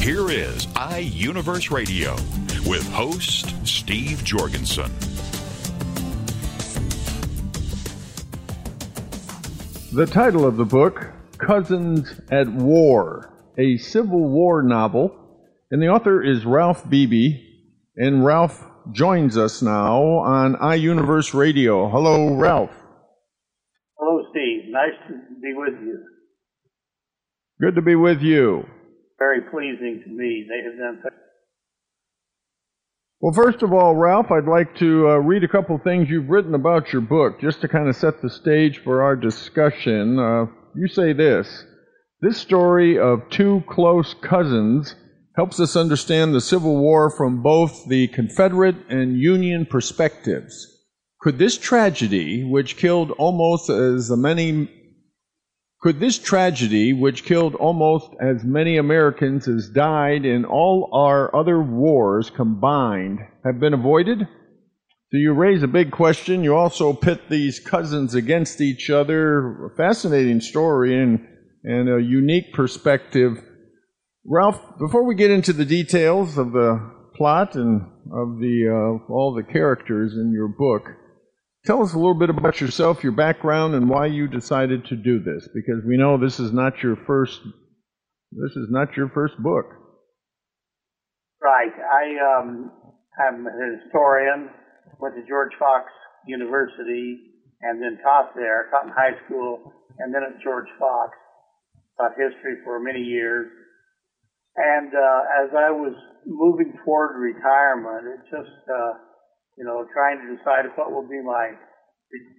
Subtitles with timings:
[0.00, 2.12] Here is iUniverse Radio
[2.68, 4.90] with host Steve Jorgensen.
[9.92, 15.16] The title of the book, Cousins at War, a Civil War novel,
[15.70, 17.42] and the author is Ralph Beebe,
[17.96, 21.88] and Ralph joins us now on iUniverse Radio.
[21.88, 22.70] Hello, Ralph.
[23.98, 24.64] Hello, Steve.
[24.68, 26.04] Nice to be with you.
[27.60, 28.66] Good to be with you.
[29.18, 30.46] Very pleasing to me.
[30.48, 31.02] They have done
[33.20, 36.54] Well, first of all, Ralph, I'd like to uh, read a couple things you've written
[36.54, 40.18] about your book, just to kind of set the stage for our discussion.
[40.18, 41.64] Uh, you say this
[42.20, 44.94] This story of two close cousins
[45.34, 50.72] helps us understand the Civil War from both the Confederate and Union perspectives.
[51.20, 54.70] Could this tragedy, which killed almost as many
[55.86, 61.62] could this tragedy, which killed almost as many Americans as died in all our other
[61.62, 64.18] wars combined, have been avoided?
[64.18, 66.42] So you raise a big question.
[66.42, 69.66] You also pit these cousins against each other.
[69.66, 71.24] A fascinating story and,
[71.62, 73.34] and a unique perspective.
[74.26, 76.80] Ralph, before we get into the details of the
[77.14, 78.66] plot and of the
[79.06, 80.82] uh, all the characters in your book,
[81.66, 85.18] Tell us a little bit about yourself, your background, and why you decided to do
[85.18, 85.48] this.
[85.52, 87.40] Because we know this is not your first.
[88.30, 89.66] This is not your first book.
[91.42, 91.72] right.
[91.74, 92.70] I um,
[93.20, 94.48] am a historian.
[95.00, 95.90] Went to George Fox
[96.28, 97.18] University
[97.62, 98.68] and then taught there.
[98.70, 101.16] Taught in high school and then at George Fox.
[101.98, 103.50] Taught history for many years.
[104.54, 105.94] And uh, as I was
[106.26, 108.92] moving toward retirement, it just uh,
[109.56, 111.56] you know, trying to decide what will be my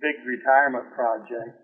[0.01, 1.57] big retirement project.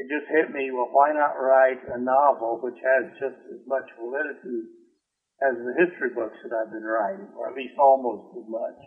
[0.00, 3.84] It just hit me, well, why not write a novel which has just as much
[3.98, 4.78] validity
[5.42, 8.78] as the history books that I've been writing, or at least almost as much.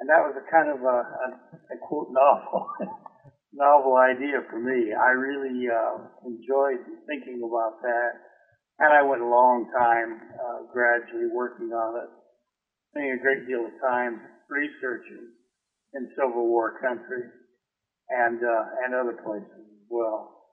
[0.00, 1.28] And that was a kind of a, a,
[1.74, 2.68] a quote novel,
[3.52, 4.92] novel idea for me.
[4.96, 8.12] I really uh, enjoyed thinking about that,
[8.80, 12.10] and I went a long time uh, gradually working on it,
[12.90, 14.20] spending a great deal of time
[14.52, 15.32] researching
[15.94, 17.32] in Civil War countries
[18.08, 20.52] and uh, and other places as well.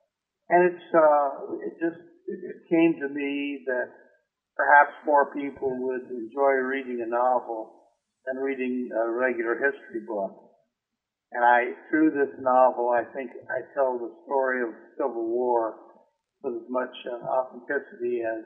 [0.50, 3.92] And it's uh, it just it came to me that
[4.56, 7.76] perhaps more people would enjoy reading a novel
[8.26, 10.36] than reading a regular history book.
[11.32, 15.76] And I, through this novel, I think I tell the story of the Civil War
[16.42, 18.44] with as much uh, authenticity as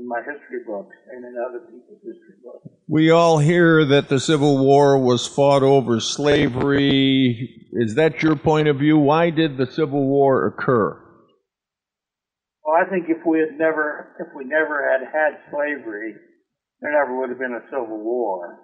[0.00, 2.66] in my history books and in other people's history books.
[2.88, 7.68] We all hear that the Civil War was fought over slavery.
[7.72, 8.98] Is that your point of view?
[8.98, 10.98] Why did the Civil War occur?
[12.64, 16.14] Well, I think if we had never, if we never had had slavery,
[16.80, 18.58] there never would have been a Civil War.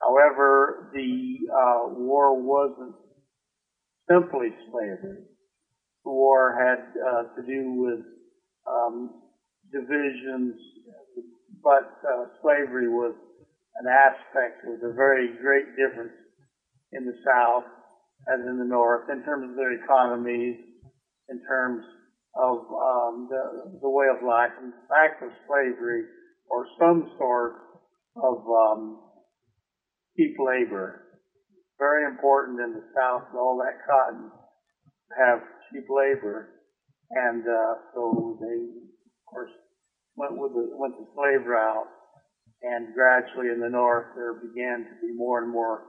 [0.00, 2.94] However, the uh, war wasn't
[4.08, 5.24] simply slavery.
[6.04, 8.00] The war had uh, to do with
[8.66, 9.23] um,
[9.74, 10.54] divisions,
[11.62, 13.14] but uh, slavery was
[13.82, 16.14] an aspect, was a very great difference
[16.92, 17.66] in the South
[18.32, 20.56] as in the North in terms of their economies,
[21.28, 21.84] in terms
[22.36, 24.50] of um, the, the way of life.
[24.62, 26.04] In the fact, of slavery
[26.48, 27.54] or some sort
[28.16, 28.98] of um,
[30.16, 31.18] cheap labor.
[31.78, 34.30] Very important in the South all that cotton
[35.18, 36.50] have cheap labor.
[37.10, 39.50] And uh, so they, of course,
[40.16, 41.88] went with the, went the slave route,
[42.62, 45.84] and gradually in the North there began to be more and more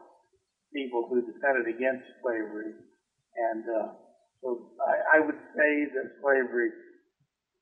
[0.73, 3.87] people who defended against slavery, and uh,
[4.41, 6.69] so I, I would say that slavery.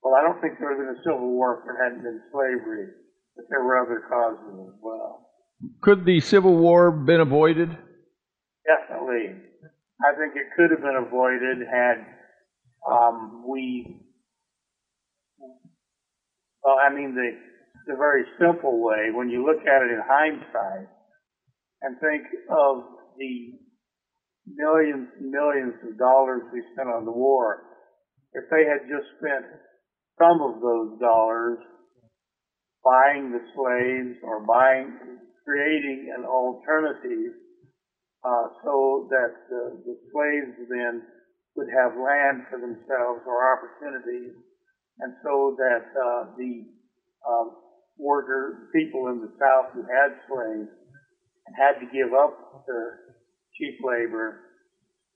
[0.02, 2.22] Well, I don't think there would have been a civil war if there hadn't been
[2.32, 2.92] slavery,
[3.36, 5.30] but there were other causes as well.
[5.82, 7.70] Could the Civil War been avoided?
[8.68, 9.36] Definitely.
[10.04, 12.04] I think it could have been avoided had
[12.90, 14.02] um, we
[16.64, 17.30] well, I mean, the,
[17.92, 20.88] the very simple way, when you look at it in hindsight
[21.82, 22.84] and think of
[23.18, 23.60] the
[24.48, 27.64] millions and millions of dollars we spent on the war,
[28.34, 29.46] if they had just spent
[30.18, 31.60] some of those dollars
[32.84, 34.92] buying the slaves or buying,
[35.46, 37.34] creating an alternative
[38.24, 41.04] uh, so that the, the slaves then
[41.56, 44.34] would have land for themselves or opportunities,
[45.00, 46.66] and so that uh, the
[47.26, 47.46] uh,
[47.98, 50.70] worker people in the South who had slaves
[51.46, 53.18] and had to give up their
[53.58, 54.40] cheap labor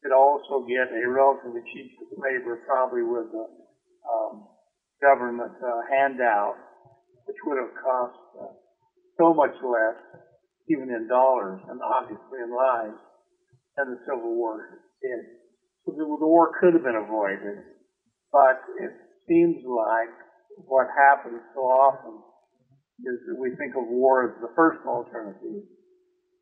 [0.03, 3.45] could also get a relatively cheap labor, probably with a
[4.07, 4.45] um,
[5.01, 6.55] government uh, handout
[7.25, 8.53] which would have cost uh,
[9.19, 9.99] so much less,
[10.69, 12.95] even in dollars and obviously in lives,
[13.75, 15.25] than the Civil War did.
[15.85, 17.67] So the, the war could have been avoided,
[18.31, 18.91] but it
[19.27, 20.13] seems like
[20.65, 22.21] what happens so often
[23.05, 25.63] is that we think of war as the first alternative,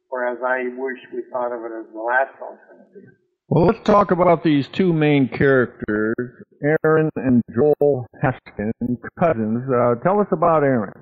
[0.09, 3.11] whereas I wish we thought of it as the last alternative.
[3.49, 6.15] Well, let's talk about these two main characters,
[6.63, 8.71] Aaron and Joel Haskin,
[9.19, 9.63] cousins.
[9.69, 10.93] Uh, tell us about Aaron.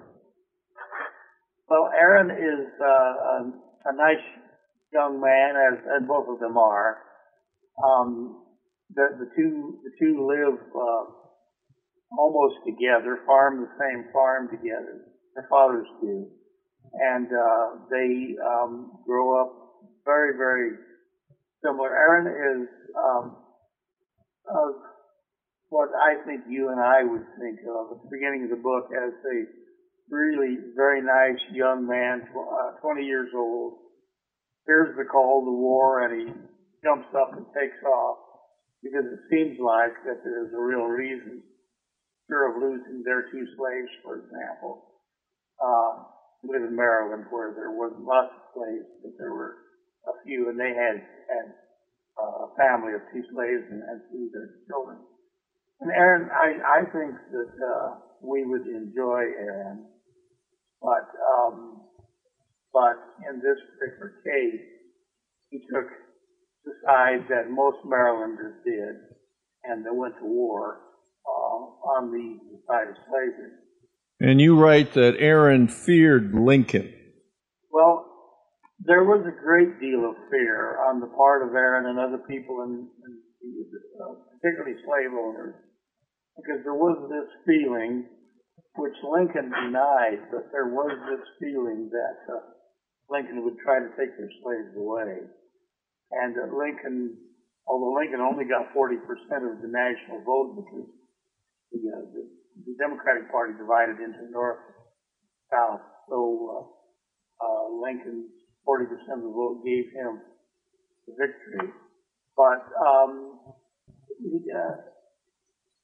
[1.69, 3.51] Well, Aaron is uh, a,
[3.85, 4.23] a, nice
[4.91, 6.97] young man, as, as both of them are.
[7.83, 8.43] Um,
[8.93, 11.22] the, the two the two live uh,
[12.17, 15.01] almost together, farm the same farm together.
[15.35, 16.27] Their fathers do,
[16.93, 19.51] and uh, they um, grow up
[20.05, 20.71] very very
[21.63, 21.89] similar.
[21.89, 22.67] Aaron is
[22.97, 23.35] um,
[24.49, 24.73] of
[25.69, 28.93] what I think you and I would think of at the beginning of the book
[28.93, 29.37] as a
[30.09, 33.73] really very nice young man, uh, 20 years old.
[34.67, 36.33] Hears the call to war and he
[36.83, 38.17] jumps up and takes off
[38.83, 41.41] because it seems like that there's a real reason,
[42.27, 44.83] fear of losing their two slaves, for example.
[45.63, 46.03] Uh,
[46.43, 49.55] live in Maryland where there wasn't lots of slaves, but there were
[50.07, 50.99] a few, and they had
[51.29, 51.47] had
[52.19, 54.99] uh, a family of two slaves and, and two their children.
[55.79, 59.85] And Aaron, I, I think that uh, we would enjoy Aaron,
[60.81, 61.81] but um,
[62.73, 62.97] but
[63.29, 64.61] in this particular case,
[65.49, 65.87] he took
[66.65, 68.95] the side that most Marylanders did,
[69.63, 70.79] and they went to war
[71.83, 73.51] on the side of slavery.
[74.19, 76.93] And you write that Aaron feared Lincoln.
[77.71, 78.05] Well,
[78.79, 82.63] there was a great deal of fear on the part of Aaron and other people,
[82.63, 83.11] in, in
[83.99, 85.55] uh, particularly slave owners,
[86.37, 88.07] because there was this feeling,
[88.75, 92.39] which Lincoln denied, but there was this feeling that uh,
[93.09, 95.27] Lincoln would try to take their slaves away.
[96.11, 97.17] And uh, Lincoln,
[97.67, 99.03] although Lincoln only got 40%
[99.51, 100.87] of the national vote because
[101.73, 102.23] the, uh, the,
[102.65, 104.61] the Democratic Party divided into North
[105.51, 106.69] South, so
[107.41, 108.29] uh, uh, Lincoln's
[108.67, 108.85] 40%
[109.17, 110.21] of the vote gave him
[111.07, 111.73] the victory.
[112.37, 113.39] But um,
[114.21, 114.75] he, uh,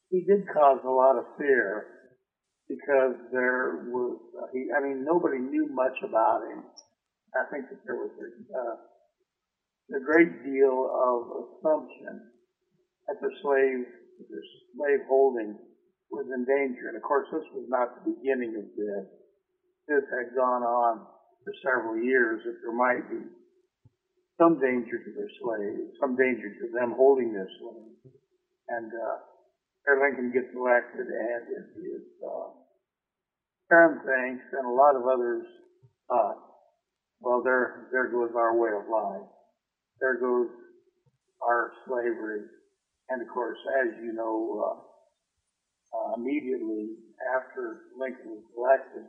[0.10, 1.86] he did cause a lot of fear
[2.68, 6.64] because there was, uh, he, I mean, nobody knew much about him.
[7.36, 12.30] I think that there was a, uh, a great deal of assumption
[13.08, 13.86] that the slave,
[14.30, 14.42] the
[14.78, 15.58] slave holding
[16.12, 16.90] was in danger.
[16.90, 19.06] And of course, this was not the beginning of this.
[19.88, 21.06] This had gone on
[21.44, 23.22] for several years that there might be
[24.38, 28.16] some danger to their slaves, some danger to them holding their slaves.
[28.70, 29.18] And uh,
[29.98, 32.54] Lincoln gets elected, and it is uh,
[33.72, 35.46] Aaron thinks, and a lot of others
[36.08, 36.38] thought,
[37.22, 39.28] well, there, there goes our way of life.
[40.00, 40.48] There goes
[41.42, 42.42] our slavery.
[43.10, 44.89] And of course, as you know, uh,
[45.94, 46.96] uh, immediately
[47.36, 49.06] after Lincoln was elected,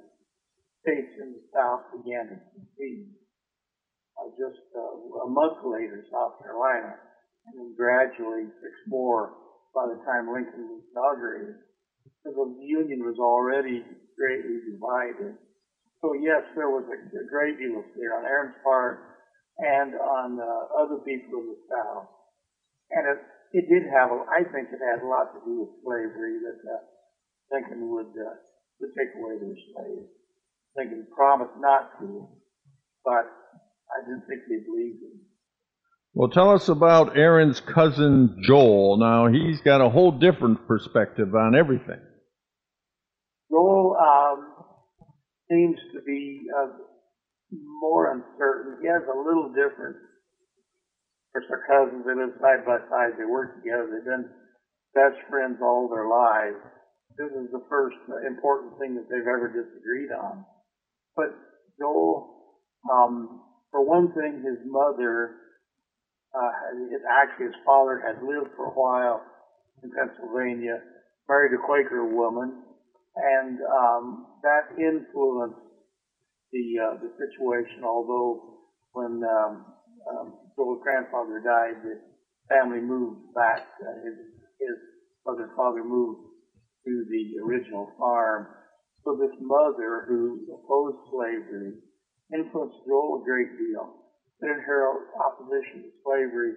[0.82, 3.12] states in the South began to secede.
[4.16, 6.96] Uh, just uh, a month later, South Carolina,
[7.46, 9.32] and then gradually six more
[9.74, 11.56] by the time Lincoln was inaugurated.
[12.24, 13.84] So the Union was already
[14.16, 15.36] greatly divided.
[16.00, 19.00] So yes, there was a, a great deal of fear on Aaron's part
[19.58, 22.08] and on uh, other people in the South.
[22.90, 23.20] And it,
[23.52, 26.60] it did have, a, I think it had a lot to do with slavery that
[26.62, 26.82] uh,
[27.50, 28.36] Lincoln would, uh,
[28.80, 30.10] would take away their slaves
[30.76, 32.28] thinking promised not to,
[33.04, 33.26] but
[33.90, 35.20] I didn't think they believed him.
[36.14, 38.98] Well, tell us about Aaron's cousin Joel.
[38.98, 42.00] Now, he's got a whole different perspective on everything.
[43.50, 44.54] Joel um,
[45.48, 46.68] seems to be uh,
[47.80, 48.78] more uncertain.
[48.82, 49.96] He has a little different.
[51.32, 53.14] Course, their cousins, they live side by side.
[53.18, 53.86] They work together.
[53.86, 54.26] They've been
[54.94, 56.58] best friends all their lives.
[57.16, 57.96] This is the first
[58.26, 60.44] important thing that they've ever disagreed on.
[61.14, 61.30] But
[61.78, 62.26] Joel,
[62.90, 65.30] um, for one thing, his mother,
[66.34, 66.50] uh,
[66.90, 69.22] it, actually his father had lived for a while
[69.82, 70.82] in Pennsylvania,
[71.28, 72.54] married a Quaker woman,
[73.16, 75.58] and um, that influenced
[76.52, 77.84] the uh, the situation.
[77.84, 78.58] Although
[78.92, 79.66] when um,
[80.08, 81.96] um, Joel's grandfather died, the
[82.48, 83.60] family moved back.
[83.80, 84.16] Uh, his
[84.60, 84.76] his
[85.26, 86.20] mother and father moved
[86.86, 88.46] to the original farm.
[89.04, 91.72] So this mother who opposed slavery
[92.32, 93.88] influenced Joel a great deal.
[94.40, 94.82] But in her
[95.24, 96.54] opposition to slavery,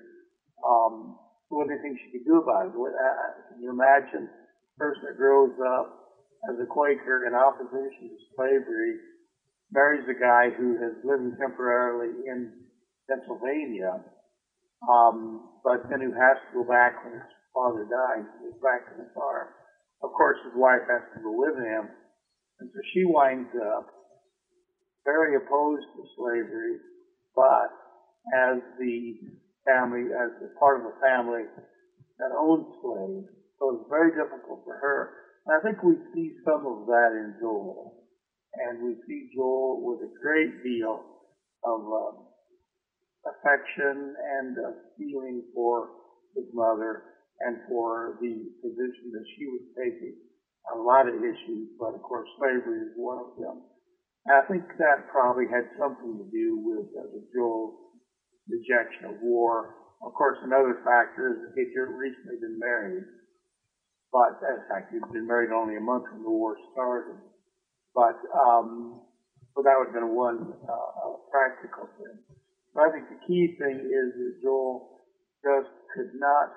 [0.66, 1.16] um,
[1.50, 2.74] what do you think she could do about it?
[2.76, 5.88] What, uh, can you imagine a person that grows up
[6.50, 8.96] as a Quaker in opposition to slavery
[9.72, 12.52] marries a guy who has lived temporarily in
[13.10, 14.00] Pennsylvania,
[14.90, 18.96] um, but then who has to go back when his father dies, goes back to
[18.98, 19.48] the farm.
[20.04, 21.88] Of course, his wife has to go with him,
[22.60, 23.86] and so she winds up
[25.06, 26.80] very opposed to slavery,
[27.36, 27.70] but
[28.36, 29.16] as the
[29.66, 31.44] family, as a part of a family
[32.20, 33.28] that owned slaves,
[33.60, 35.12] so it's very difficult for her.
[35.46, 37.96] And I think we see some of that in Joel,
[38.56, 41.04] and we see Joel with a great deal
[41.64, 42.23] of uh,
[43.26, 45.90] affection and uh, feeling for
[46.36, 47.04] his mother
[47.40, 50.16] and for the position that she was taking
[50.72, 53.64] a lot of issues, but of course slavery is one of them.
[54.26, 57.76] And I think that probably had something to do with uh, the Joel's
[58.48, 59.76] rejection of war.
[60.04, 63.04] Of course, another factor is that he had recently been married,
[64.12, 67.20] but in fact he'd been married only a month when the war started.
[67.96, 69.02] But um,
[69.56, 72.33] but that would have been one uh, practical thing.
[72.74, 75.02] But I think the key thing is that Joel
[75.44, 76.50] just could not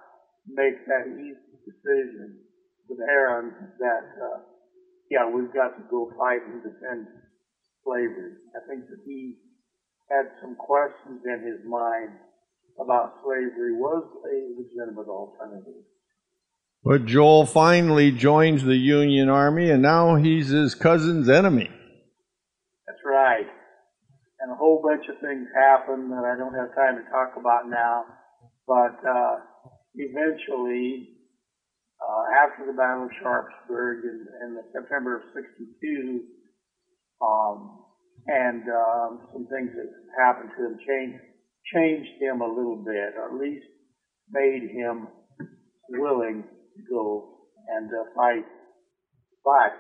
[0.49, 2.39] make that easy decision
[2.89, 4.41] with Aaron that, uh,
[5.11, 7.07] yeah, we've got to go fight and defend
[7.85, 8.33] slavery.
[8.55, 9.37] I think that he
[10.11, 12.11] had some questions in his mind
[12.81, 15.83] about slavery was a legitimate alternative.
[16.85, 21.71] But Joel finally joins the Union Army, and now he's his cousin's enemy.
[24.47, 27.67] And a whole bunch of things happen that I don't have time to talk about
[27.67, 28.07] now.
[28.63, 29.43] But uh,
[29.99, 31.19] eventually,
[31.99, 36.23] uh, after the Battle of Sharpsburg in, in the September of 62,
[37.27, 37.83] um,
[38.29, 41.19] and um, some things that happened to him changed,
[41.75, 43.67] changed him a little bit, or at least
[44.31, 45.09] made him
[45.89, 47.35] willing to go
[47.75, 48.47] and uh, fight.
[49.45, 49.75] But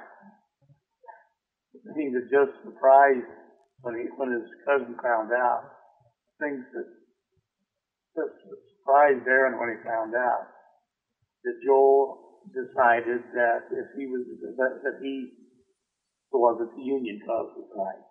[1.87, 3.46] the thing that just surprised
[3.87, 5.62] when he when his cousin found out,
[6.43, 6.90] things that
[8.19, 8.35] just
[8.83, 10.50] surprised Aaron when he found out
[11.47, 12.19] that Joel
[12.50, 14.26] decided that if he was
[14.59, 15.31] that, that he
[16.35, 18.02] was that the Union cause was right.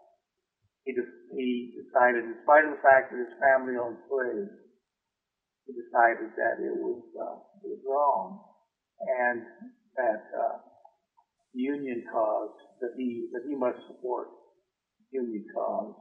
[0.87, 4.53] He just, he decided, in spite of the fact that his family owned slaves,
[5.67, 8.39] he decided that it was uh, it was wrong,
[9.03, 9.43] and
[9.99, 10.57] that uh,
[11.53, 14.29] the Union cause that he that he must support
[15.15, 15.95] Union cause.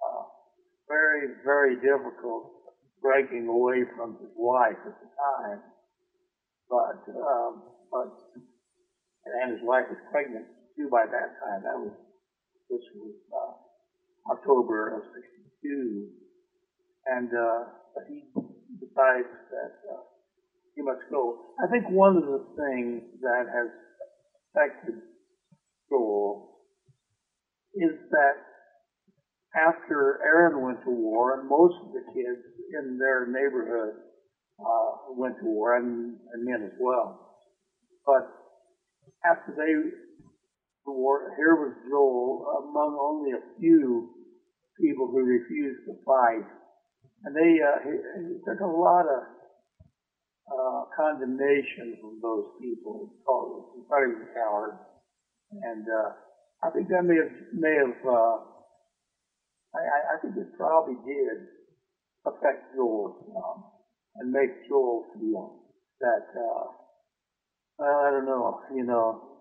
[0.00, 0.24] Uh,
[0.88, 2.52] very very difficult
[3.02, 5.60] breaking away from his wife at the time.
[6.70, 8.14] But, um, but,
[9.26, 10.46] and his wife was pregnant
[10.78, 11.60] too by that time.
[11.66, 11.92] That was,
[12.70, 16.06] this was, uh, October of 62.
[17.10, 17.60] And, uh,
[17.92, 18.22] but he
[18.78, 20.00] decides that, uh,
[20.74, 21.36] he must go.
[21.60, 23.68] I think one of the things that has
[24.48, 25.02] affected
[25.90, 26.51] Joel
[27.74, 28.34] is that
[29.54, 32.40] after Aaron went to war, and most of the kids
[32.80, 33.94] in their neighborhood
[34.58, 37.36] uh, went to war, and, and men as well.
[38.06, 38.28] But
[39.24, 39.72] after they
[40.84, 44.10] the war, here was Joel among only a few
[44.80, 46.48] people who refused to fight,
[47.24, 49.22] and they uh, he, he took a lot of
[50.50, 53.14] uh, condemnation from those people.
[53.24, 54.92] Called he thought he was a
[55.62, 56.10] and uh,
[56.64, 58.36] I think that may have may have uh,
[59.74, 61.38] I, I think it probably did
[62.26, 63.64] affect Joel um,
[64.16, 65.56] and make Joel feel
[66.00, 66.64] that, uh,
[67.78, 69.38] well, I don't know, you know.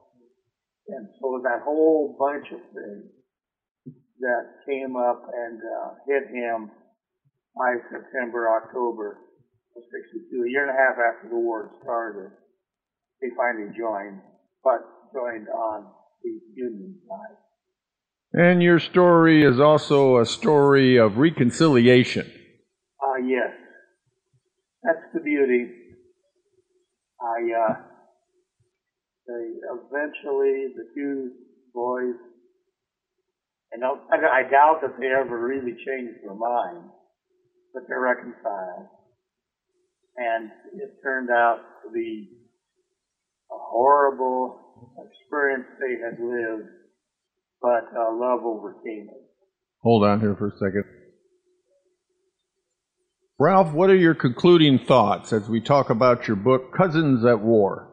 [0.88, 3.12] And so that whole bunch of things
[4.20, 6.70] that came up and uh, hit him
[7.56, 9.18] by September, October
[9.76, 12.32] of 62, a year and a half after the war started,
[13.22, 14.20] he finally joined,
[14.64, 14.80] but
[15.14, 15.88] joined on
[18.34, 22.32] And your story is also a story of reconciliation.
[23.02, 23.52] Ah, uh, yes.
[24.84, 25.68] That's the beauty.
[27.22, 27.76] I, uh,
[29.28, 31.32] they eventually, the two
[31.74, 32.16] boys,
[33.74, 36.90] and I, I doubt that they ever really changed their mind,
[37.74, 38.88] but they're reconciled.
[40.18, 42.41] And it turned out to be
[43.52, 44.60] a horrible
[44.98, 46.70] experience they had lived,
[47.62, 49.28] but uh, love overcame it.
[49.82, 50.84] Hold on here for a second.
[53.40, 57.90] Ralph, what are your concluding thoughts as we talk about your book, Cousins at War?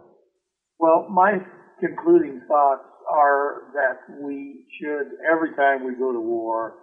[0.79, 1.38] Well, my
[1.81, 6.75] concluding thoughts are that we should, every time we go to war,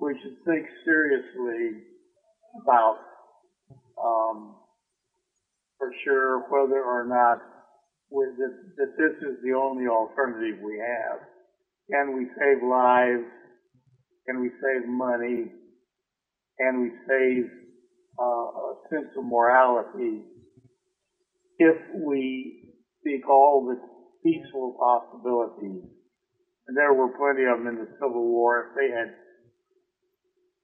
[0.00, 1.82] we should think seriously
[2.62, 2.96] about,
[4.02, 4.56] um,
[5.76, 7.42] for sure, whether or not
[8.10, 11.20] that, that this is the only alternative we have.
[11.90, 13.26] Can we save lives?
[14.26, 15.50] Can we save money?
[16.60, 17.44] Can we save
[18.18, 20.22] uh, a sense of morality
[21.58, 22.74] if we
[23.04, 23.76] seek all the
[24.22, 25.82] peaceful possibilities?
[26.68, 28.70] And there were plenty of them in the Civil War.
[28.70, 29.14] If they had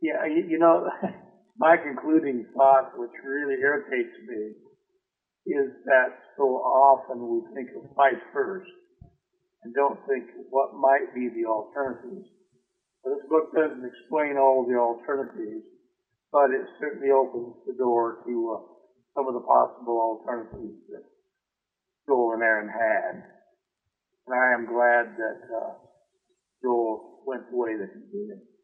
[0.03, 0.87] yeah, you, you know,
[1.59, 4.53] my concluding thought, which really irritates me,
[5.47, 8.67] is that so often we think of fight first
[9.63, 12.27] and don't think what might be the alternatives.
[13.05, 15.63] This book doesn't explain all the alternatives,
[16.33, 18.63] but it certainly opens the door to uh,
[19.15, 21.07] some of the possible alternatives that
[22.07, 23.23] Joel and Aaron had.
[24.27, 25.73] And I am glad that uh,
[26.63, 28.56] Joel went the way that he did.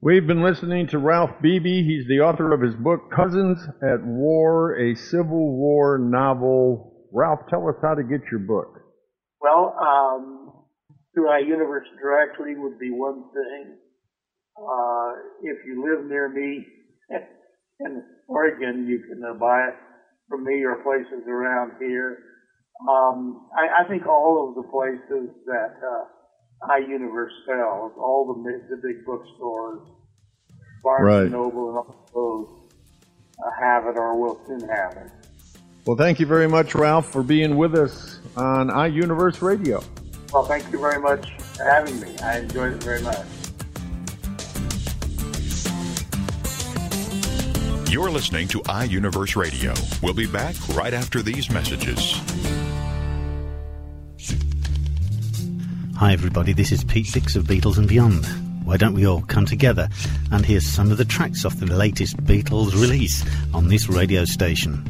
[0.00, 1.82] We've been listening to Ralph Beebe.
[1.82, 7.08] He's the author of his book, Cousins at War, a Civil War novel.
[7.12, 8.80] Ralph, tell us how to get your book.
[9.40, 10.52] Well, um,
[11.14, 13.76] through iUniverse directly would be one thing.
[14.58, 16.66] Uh, if you live near me
[17.80, 19.74] in Oregon, you can uh, buy it
[20.28, 22.18] from me or places around here.
[22.88, 26.04] Um, I, I, think all of the places that uh,
[26.70, 29.80] iUniverse sells, all the the big bookstores,
[30.82, 31.22] Barnes right.
[31.22, 32.70] and Noble, and all those
[33.44, 35.10] uh, have it or will soon have it.
[35.86, 39.82] Well, thank you very much, Ralph, for being with us on iUniverse Radio.
[40.32, 42.16] Well, thank you very much for having me.
[42.18, 43.26] I enjoyed it very much.
[47.90, 49.72] You're listening to iUniverse Radio.
[50.02, 52.20] We'll be back right after these messages.
[55.96, 58.26] Hi, everybody, this is Pete Six of Beatles and Beyond.
[58.64, 59.88] Why don't we all come together
[60.32, 64.84] and hear some of the tracks off the latest Beatles release on this radio station?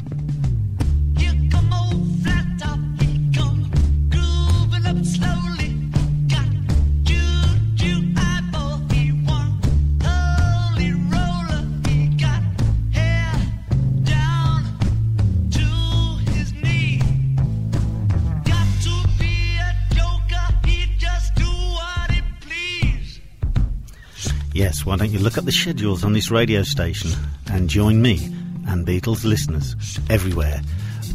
[24.95, 27.11] Why don't you look up the schedules on this radio station
[27.51, 28.33] and join me
[28.69, 29.75] and Beatles listeners
[30.09, 30.61] everywhere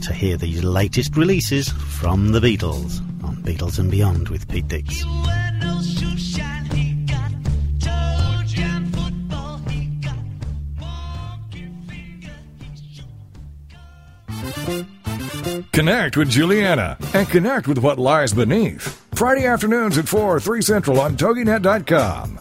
[0.03, 5.03] to hear the latest releases from the Beatles on Beatles and Beyond with Pete Dix.
[15.73, 19.03] Connect with Juliana and connect with what lies beneath.
[19.14, 22.40] Friday afternoons at 4, 3 Central on TogiNet.com.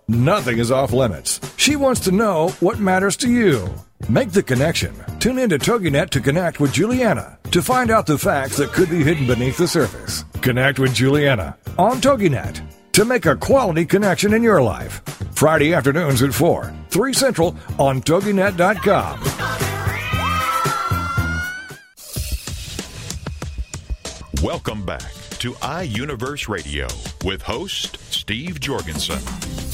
[0.13, 1.39] Nothing is off limits.
[1.55, 3.73] She wants to know what matters to you.
[4.09, 4.93] Make the connection.
[5.19, 8.89] Tune in to TogiNet to connect with Juliana to find out the facts that could
[8.89, 10.25] be hidden beneath the surface.
[10.41, 15.01] Connect with Juliana on TogiNet to make a quality connection in your life.
[15.31, 19.17] Friday afternoons at 4, 3 Central on TogiNet.com.
[24.43, 26.87] Welcome back to iUniverse Radio
[27.23, 29.70] with host Steve Jorgensen.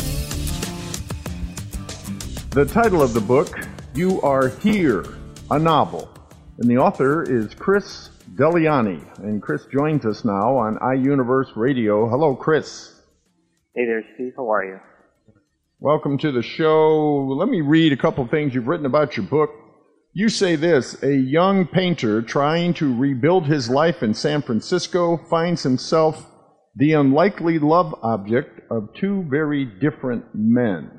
[2.57, 3.55] The title of the book,
[3.93, 5.05] You Are Here,
[5.51, 6.09] a novel.
[6.57, 8.99] And the author is Chris Delyani.
[9.19, 12.09] And Chris joins us now on iUniverse Radio.
[12.09, 12.99] Hello, Chris.
[13.75, 14.33] Hey there, Steve.
[14.35, 14.79] How are you?
[15.79, 17.27] Welcome to the show.
[17.37, 19.51] Let me read a couple things you've written about your book.
[20.13, 25.61] You say this A young painter trying to rebuild his life in San Francisco finds
[25.61, 26.25] himself
[26.75, 30.89] the unlikely love object of two very different men.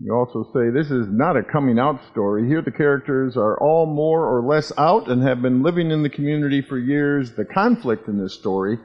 [0.00, 2.46] You also say this is not a coming out story.
[2.46, 6.08] Here, the characters are all more or less out and have been living in the
[6.08, 7.32] community for years.
[7.32, 8.78] The conflict in this story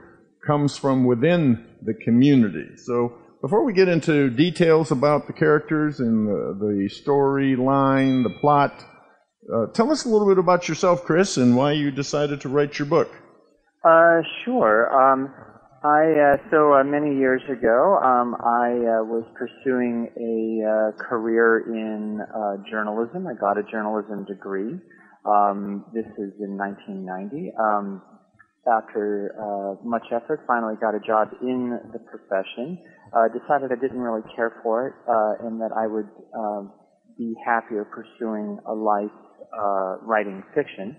[0.47, 2.77] comes from within the community.
[2.77, 8.83] So, before we get into details about the characters and the, the storyline, the plot,
[9.53, 12.79] uh, tell us a little bit about yourself, Chris, and why you decided to write
[12.79, 13.11] your book.
[13.83, 14.89] Uh, sure.
[14.89, 15.33] Um,
[15.83, 21.67] I uh, so uh, many years ago, um, I uh, was pursuing a uh, career
[21.67, 23.27] in uh, journalism.
[23.27, 24.79] I got a journalism degree.
[25.25, 27.51] Um, this is in 1990.
[27.59, 28.01] Um,
[28.63, 32.79] after uh, much effort, finally got a job in the profession.
[33.13, 36.63] Uh decided I didn't really care for it, uh and that I would uh
[37.17, 39.11] be happier pursuing a life
[39.51, 40.95] uh writing fiction.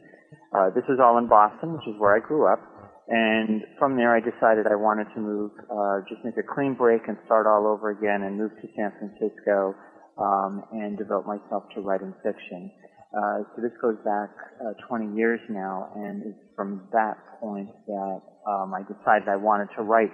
[0.55, 2.61] Uh this is all in Boston, which is where I grew up.
[3.09, 7.03] And from there, I decided I wanted to move, uh, just make a clean break
[7.07, 9.75] and start all over again and move to San Francisco
[10.17, 12.71] um, and devote myself to writing fiction.
[13.13, 14.31] Uh, so this goes back
[14.65, 19.69] uh, 20 years now, and it's from that point that um, I decided I wanted
[19.77, 20.11] to write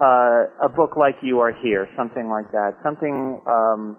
[0.00, 3.96] uh, a book like You Are Here, something like that, something um,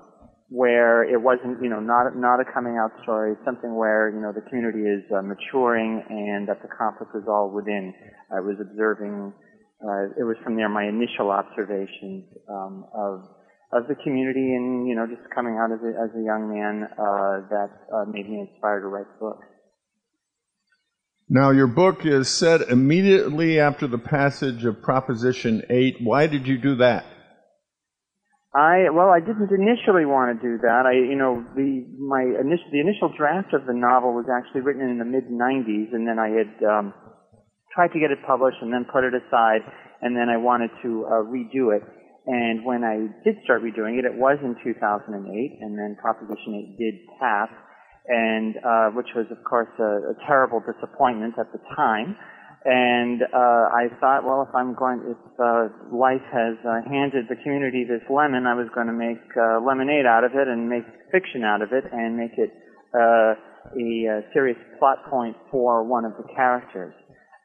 [0.49, 4.31] where it wasn't, you know, not not a coming out story, something where you know
[4.31, 7.93] the community is uh, maturing and that the conflict is all within.
[8.31, 9.34] I was observing.
[9.81, 13.25] Uh, it was from there my initial observations um, of
[13.73, 16.88] of the community and you know just coming out as a, as a young man
[16.93, 19.41] uh, that uh, made me inspired to write the book.
[21.27, 25.97] Now, your book is set immediately after the passage of Proposition 8.
[26.03, 27.03] Why did you do that?
[28.55, 30.87] I well, I didn't initially want to do that.
[30.87, 34.87] I, you know, the my initial the initial draft of the novel was actually written
[34.87, 36.93] in the mid '90s, and then I had um,
[37.75, 39.59] tried to get it published and then put it aside,
[39.99, 41.83] and then I wanted to uh, redo it.
[42.25, 46.79] And when I did start redoing it, it was in 2008, and then Proposition 8
[46.79, 47.49] did pass,
[48.07, 52.15] and uh, which was, of course, a, a terrible disappointment at the time.
[52.65, 57.38] And uh, I thought, well, if I'm going, if uh, life has uh, handed the
[57.43, 60.82] community this lemon, I was going to make uh, lemonade out of it and make
[61.12, 62.49] fiction out of it and make it
[62.97, 63.38] uh,
[63.78, 66.95] a, a serious plot point for one of the characters.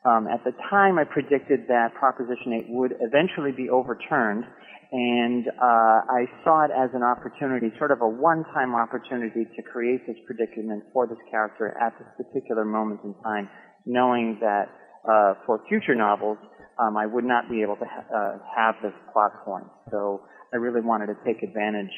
[0.09, 4.45] Um, at the time, I predicted that Proposition 8 would eventually be overturned,
[4.91, 10.07] and uh, I saw it as an opportunity, sort of a one-time opportunity to create
[10.07, 13.51] this predicament for this character at this particular moment in time,
[13.85, 14.73] knowing that
[15.09, 16.39] uh, for future novels,
[16.79, 19.67] um, I would not be able to ha- uh, have this plot point.
[19.91, 21.93] So I really wanted to take advantage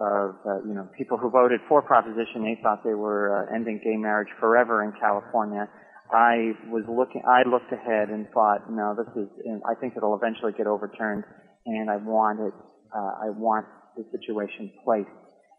[0.00, 3.80] of, uh, you know, people who voted for Proposition 8 thought they were uh, ending
[3.82, 5.68] gay marriage forever in California.
[6.12, 9.28] I was looking, I looked ahead and thought, no, this is,
[9.64, 11.24] I think it'll eventually get overturned,
[11.66, 12.52] and I wanted,
[12.94, 15.08] uh, I want the situation placed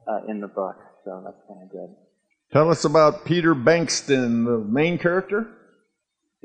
[0.07, 0.75] uh, in the book.
[1.03, 1.95] So that's kind of good.
[2.51, 5.47] Tell us about Peter Bankston, the main character.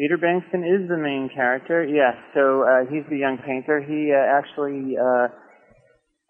[0.01, 2.17] Peter Bankston is the main character, yes.
[2.33, 3.85] So uh, he's the young painter.
[3.85, 5.29] He uh, actually, uh,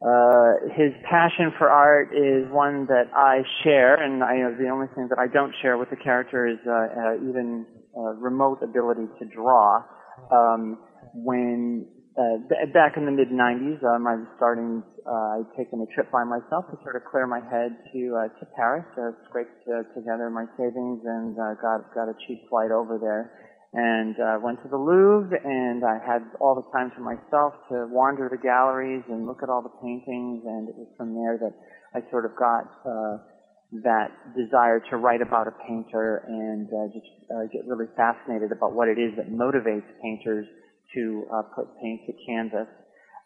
[0.02, 5.06] uh, his passion for art is one that I share, and I, the only thing
[5.14, 9.24] that I don't share with the character is uh, uh, even uh, remote ability to
[9.30, 9.86] draw.
[10.34, 10.82] Um,
[11.14, 11.86] when
[12.18, 14.82] uh, b- back in the mid '90s, um, I was starting.
[15.06, 18.34] Uh, I'd taken a trip by myself to sort of clear my head to uh,
[18.34, 18.84] to Paris.
[18.98, 23.30] Uh, scraped uh, together my savings and uh, got got a cheap flight over there
[23.72, 27.86] and uh, went to the Louvre, and I had all the time to myself to
[27.86, 31.54] wander the galleries and look at all the paintings, and it was from there that
[31.94, 33.22] I sort of got uh,
[33.86, 38.74] that desire to write about a painter and uh, just uh, get really fascinated about
[38.74, 40.46] what it is that motivates painters
[40.94, 42.66] to uh, put paint to canvas.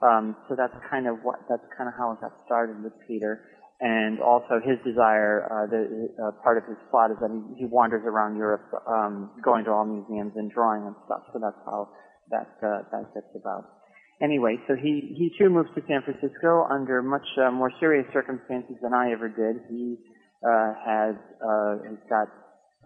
[0.02, 3.40] Um, so that's kind of what that's kind of how I got started with Peter
[3.84, 7.64] and also his desire, uh, the, uh, part of his plot is that he, he
[7.68, 11.20] wanders around Europe, um, going to all museums and drawing and stuff.
[11.32, 11.92] So that's how
[12.32, 13.68] that uh, that gets about.
[14.22, 18.76] Anyway, so he he too moves to San Francisco under much uh, more serious circumstances
[18.80, 19.60] than I ever did.
[19.68, 20.00] He
[20.40, 22.32] uh, has uh, has got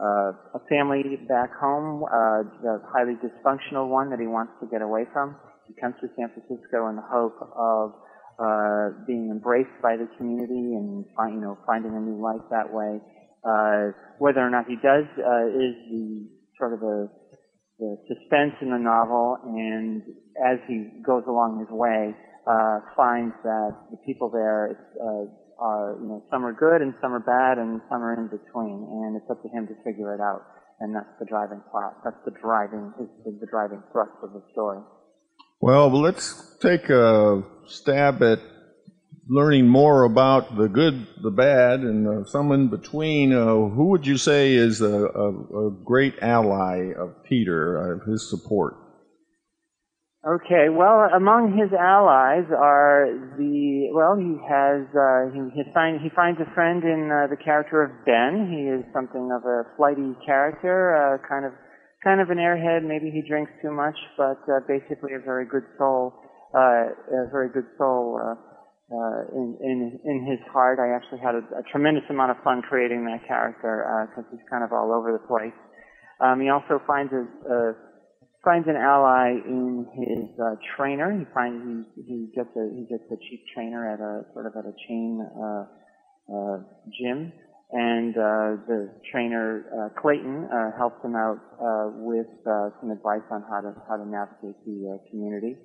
[0.03, 4.83] uh, a family back home, uh, a highly dysfunctional one that he wants to get
[4.83, 5.37] away from.
[5.69, 7.95] He comes to San Francisco in the hope of
[8.38, 12.70] uh, being embraced by the community and find, you know finding a new life that
[12.70, 13.01] way.
[13.42, 16.27] Uh, whether or not he does uh, is the
[16.59, 17.09] sort of the,
[17.79, 20.03] the suspense in the novel, and
[20.38, 22.14] as he goes along his way,
[22.46, 25.27] uh, finds that the people there uh,
[25.59, 28.87] are you know some are good and some are bad and some are in between,
[28.87, 30.46] and it's up to him to figure it out.
[30.81, 31.98] And that's the driving plot.
[32.05, 32.94] That's the driving
[33.27, 34.79] is the driving thrust of the story.
[35.61, 38.38] Well, let's take a stab at
[39.29, 44.07] learning more about the good, the bad, and uh, some in between, uh, who would
[44.07, 48.75] you say is a, a, a great ally of Peter, of his support?
[50.27, 53.07] Okay, well, among his allies are
[53.38, 57.37] the well, he has uh, he he, find, he finds a friend in uh, the
[57.37, 58.51] character of Ben.
[58.51, 61.53] He is something of a flighty character, uh, kind of
[62.03, 62.87] kind of an airhead.
[62.87, 66.15] Maybe he drinks too much, but uh, basically a very good soul,
[66.55, 68.35] uh, a very good soul uh,
[68.95, 70.79] uh, in in in his heart.
[70.79, 74.47] I actually had a, a tremendous amount of fun creating that character because uh, he's
[74.51, 75.57] kind of all over the place.
[76.21, 77.75] Um, he also finds a, a
[78.45, 81.13] finds an ally in his uh, trainer.
[81.13, 84.55] He finds he, he gets a he gets a cheap trainer at a sort of
[84.57, 85.65] at a chain uh,
[86.33, 86.57] uh,
[86.97, 87.33] gym,
[87.70, 93.26] and uh, the trainer uh, Clayton uh, helps him out uh, with uh, some advice
[93.31, 95.57] on how to how to navigate the uh, community.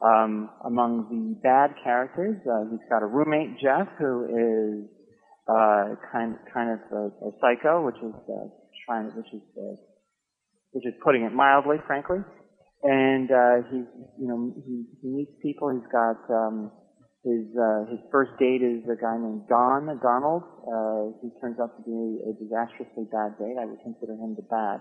[0.00, 4.88] Um, among the bad characters, uh, he's got a roommate Jeff who is
[5.48, 8.14] uh, kind kind of a, a psycho, which is
[8.86, 9.42] trying which is
[10.72, 12.18] which is putting it mildly, frankly.
[12.82, 13.76] And uh, he,
[14.16, 15.68] you know, he, he meets people.
[15.68, 16.72] He's got um,
[17.24, 20.42] his uh, his first date is a guy named Don Donald.
[20.64, 23.60] Uh, he turns out to be a disastrously bad date.
[23.60, 24.80] I would consider him the bad.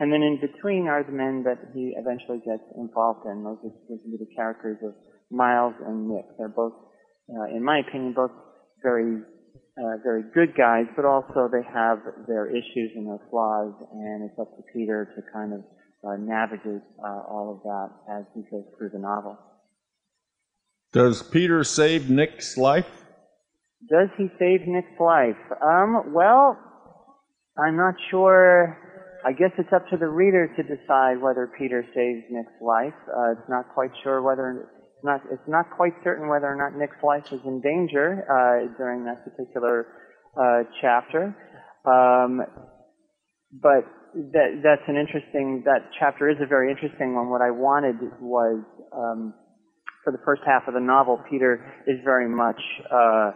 [0.00, 3.44] And then in between are the men that he eventually gets involved in.
[3.44, 4.94] Those are, those are the characters of
[5.30, 6.26] Miles and Nick.
[6.36, 6.74] They're both,
[7.30, 8.32] uh, in my opinion, both
[8.82, 9.22] very
[9.76, 14.38] uh, very good guys, but also they have their issues and their flaws, and it's
[14.38, 15.60] up to Peter to kind of
[16.06, 19.36] uh, navigate uh, all of that as he goes through the novel.
[20.94, 22.86] Does Peter save Nick's life?
[23.90, 25.34] Does he save Nick's life?
[25.60, 26.56] Um, well,
[27.58, 28.78] I'm not sure.
[29.26, 32.94] I guess it's up to the reader to decide whether Peter saves Nick's life.
[33.08, 36.78] Uh, it's not quite sure whether it's not, it's not quite certain whether or not
[36.78, 39.88] Nick's life is in danger uh, during that particular
[40.40, 41.34] uh, chapter.
[41.84, 42.40] Um,
[43.50, 43.82] but
[44.14, 47.30] that, that's an interesting, that chapter is a very interesting one.
[47.30, 48.62] What I wanted was,
[48.96, 49.34] um,
[50.04, 52.60] for the first half of the novel, Peter is very much
[52.92, 53.32] uh,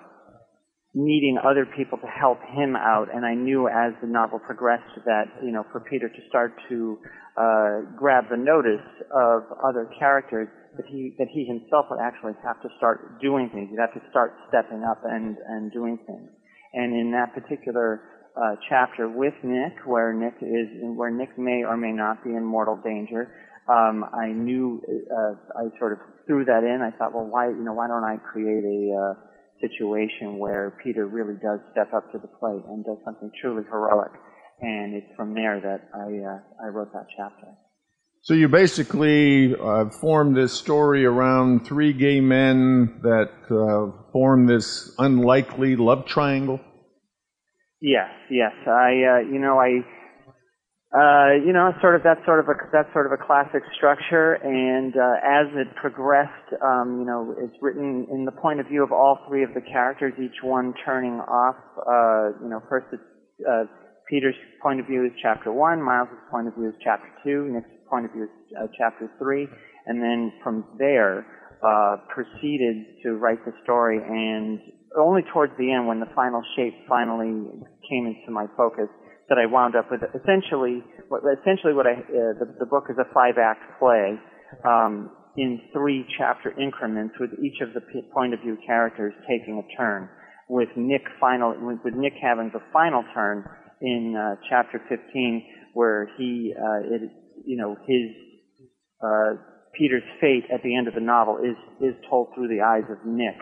[0.94, 5.24] needing other people to help him out, and I knew as the novel progressed that,
[5.42, 6.98] you know, for Peter to start to
[7.36, 12.60] uh, grab the notice of other characters, that he that he himself would actually have
[12.62, 13.68] to start doing things.
[13.70, 16.28] He'd have to start stepping up and and doing things.
[16.74, 18.02] And in that particular
[18.36, 22.44] uh, chapter with Nick, where Nick is where Nick may or may not be in
[22.44, 23.32] mortal danger,
[23.68, 26.78] um, I knew uh, I sort of threw that in.
[26.80, 29.14] I thought, well, why you know why don't I create a uh,
[29.60, 34.12] situation where Peter really does step up to the plate and does something truly heroic?
[34.60, 37.48] And it's from there that I uh, I wrote that chapter.
[38.22, 44.94] So you basically uh, formed this story around three gay men that uh, form this
[44.98, 46.60] unlikely love triangle.
[47.80, 48.52] Yes, yes.
[48.66, 49.80] I, uh, you know, I,
[50.88, 54.40] uh, you know, sort of that's sort of a that's sort of a classic structure,
[54.40, 58.82] and uh, as it progressed, um, you know, it's written in the point of view
[58.82, 61.56] of all three of the characters, each one turning off.
[61.76, 63.02] Uh, you know, first it's
[63.44, 63.64] uh,
[64.08, 67.68] Peter's point of view is chapter one, Miles' point of view is chapter two, Nick's
[67.90, 69.46] point of view is uh, chapter three,
[69.84, 71.26] and then from there
[71.62, 74.00] uh, proceeded to write the story.
[74.00, 74.58] And
[74.96, 77.44] only towards the end, when the final shape finally
[77.90, 78.88] came into my focus,
[79.28, 82.96] that I wound up with essentially, what, essentially what I, uh, the, the book is
[82.98, 84.18] a five-act play.
[84.64, 87.80] Um, in three chapter increments with each of the
[88.12, 90.08] point of view characters taking a turn
[90.48, 93.48] with Nick final with Nick having the final turn
[93.80, 97.02] in uh, chapter 15 where he uh, it,
[97.46, 98.10] you know his
[99.00, 99.40] uh,
[99.78, 102.98] Peter's fate at the end of the novel is is told through the eyes of
[103.06, 103.36] Nick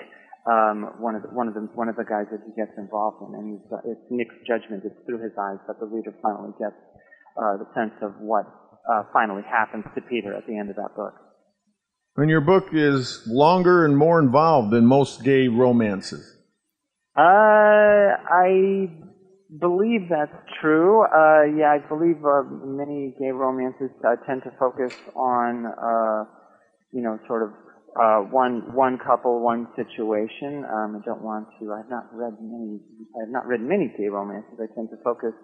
[0.47, 3.19] um, one of the, one of the one of the guys that he gets involved
[3.27, 6.79] in and he's, it's Nick's judgment it's through his eyes that the reader finally gets
[7.37, 8.47] uh, the sense of what
[8.91, 11.15] uh, finally happens to Peter at the end of that book.
[12.17, 16.25] And your book is longer and more involved than most gay romances.
[17.15, 18.89] Uh, I
[19.61, 21.03] believe that's true.
[21.05, 26.25] Uh, yeah, I believe uh, many gay romances uh, tend to focus on, uh,
[26.93, 27.51] you know, sort of
[27.97, 30.65] uh, one one couple, one situation.
[30.65, 31.73] Um, I don't want to.
[31.73, 32.81] I've not read many.
[33.21, 34.59] I've not read many gay romances.
[34.61, 35.35] I tend to focus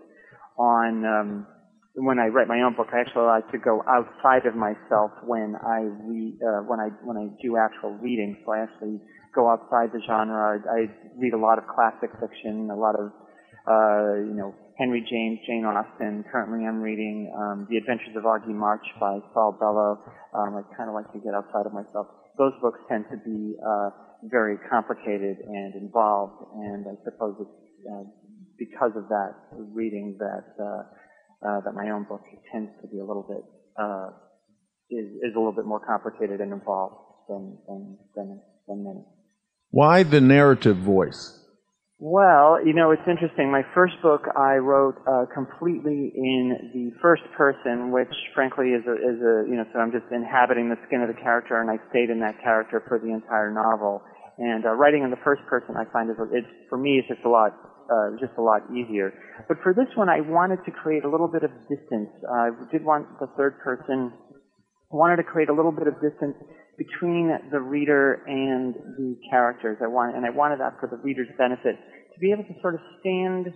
[0.58, 1.04] on.
[1.04, 1.46] Um,
[1.94, 5.52] when I write my own book, I actually like to go outside of myself when
[5.60, 8.40] I read, uh, when I when I do actual reading.
[8.46, 8.96] So I actually
[9.34, 10.56] go outside the genre.
[10.56, 10.80] I, I
[11.20, 13.12] read a lot of classic fiction, a lot of
[13.66, 16.24] uh, you know, Henry James, Jane Austen.
[16.30, 20.02] Currently, I'm reading um, The Adventures of Augie March by Saul Bellow.
[20.34, 22.08] Um, I kind of like to get outside of myself.
[22.38, 23.90] Those books tend to be uh,
[24.24, 28.04] very complicated and involved, and I suppose it's uh,
[28.58, 30.82] because of that reading that uh,
[31.46, 33.44] uh, that my own book tends to be a little bit
[33.78, 34.10] uh,
[34.90, 36.94] is is a little bit more complicated and involved
[37.28, 39.04] than than than, than many.
[39.70, 41.41] Why the narrative voice?
[42.02, 43.46] Well, you know, it's interesting.
[43.54, 48.98] My first book I wrote uh, completely in the first person, which frankly is a,
[48.98, 51.78] is a, you know, so I'm just inhabiting the skin of the character and I
[51.94, 54.02] stayed in that character for the entire novel.
[54.34, 57.22] And uh, writing in the first person I find is, it's, for me, it's just
[57.22, 57.54] a lot,
[57.86, 59.14] uh, just a lot easier.
[59.46, 62.10] But for this one, I wanted to create a little bit of distance.
[62.26, 64.10] I did want the third person,
[64.90, 66.34] wanted to create a little bit of distance
[66.78, 69.78] between the reader and the characters.
[69.82, 72.74] I want, and I wanted that for the reader's benefit to be able to sort
[72.74, 73.52] of stand.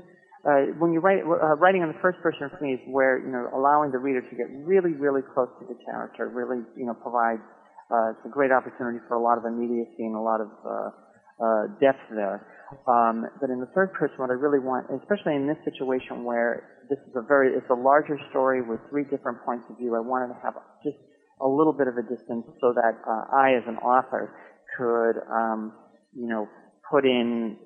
[0.47, 3.33] Uh, when you write, uh, writing in the first person for me is where you
[3.33, 6.95] know allowing the reader to get really, really close to the character, really you know
[6.95, 7.43] provides
[7.91, 10.91] uh, it's a great opportunity for a lot of immediacy and a lot of uh,
[11.39, 12.47] uh, depth there.
[12.91, 16.83] Um, but in the third person, what I really want, especially in this situation where
[16.91, 20.03] this is a very, it's a larger story with three different points of view, I
[20.03, 20.99] wanted to have just
[21.41, 24.35] a little bit of a distance so that uh, I, as an author,
[24.77, 25.73] could, um,
[26.15, 26.49] you know,
[26.91, 27.57] put in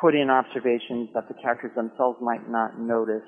[0.00, 3.22] put in observations that the characters themselves might not notice.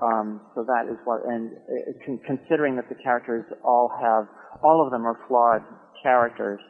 [0.00, 4.26] Um, so that is what, and uh, considering that the characters all have,
[4.62, 5.62] all of them are flawed
[6.02, 6.60] characters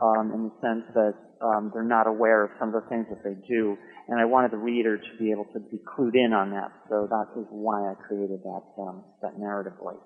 [0.00, 3.22] um, in the sense that um, they're not aware of some of the things that
[3.24, 3.76] they do,
[4.08, 6.70] and I wanted the reader to be able to be clued in on that.
[6.88, 9.96] So that is why I created that um, that narrative voice.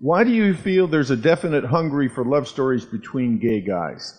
[0.00, 4.14] Why do you feel there's a definite hungry for love stories between gay guys?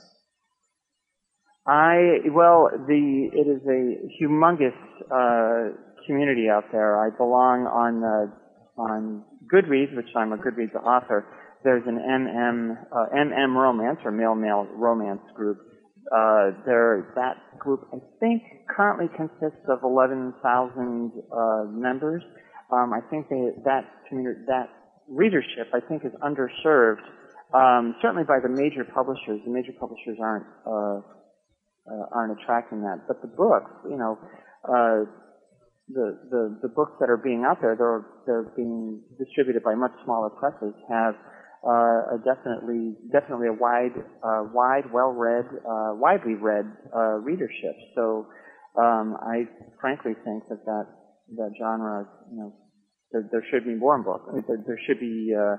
[1.66, 4.76] I well, the it is a humongous
[5.10, 7.00] uh, community out there.
[7.00, 11.26] I belong on uh, on Goodreads, which I'm a Goodreads author.
[11.64, 15.60] There's an MM uh, MM romance or male male romance group.
[16.12, 18.42] Uh, there that group I think
[18.76, 22.24] currently consists of 11,000 uh, members.
[22.72, 24.70] Um, I think they, that community that
[25.10, 27.04] readership I think is underserved.
[27.52, 29.42] Um, certainly by the major publishers.
[29.44, 31.02] The major publishers aren't uh,
[31.90, 33.08] uh, aren't attracting that.
[33.08, 34.18] But the books, you know,
[34.64, 35.10] uh,
[35.90, 39.92] the, the, the books that are being out there, they're, they're being distributed by much
[40.06, 41.16] smaller presses, have
[41.66, 47.76] uh, a definitely, definitely a wide, uh, wide, well-read, uh, widely read uh, readership.
[47.96, 48.28] So
[48.78, 49.46] um, I
[49.82, 50.86] frankly think that that,
[51.38, 52.54] that genre, you know,
[53.12, 54.26] there, there should be more books.
[54.30, 55.56] I mean, there, there should be uh,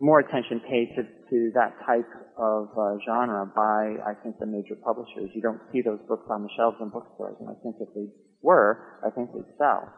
[0.00, 4.76] more attention paid to, to that type of uh, genre by, I think, the major
[4.84, 5.30] publishers.
[5.34, 8.06] You don't see those books on the shelves in bookstores, and I think if they
[8.42, 9.92] were, I think they'd sell.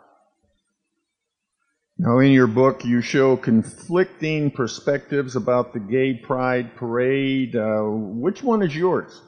[2.01, 7.57] Now, in your book, you show conflicting perspectives about the Gay Pride Parade.
[7.57, 9.21] Uh, which one is yours?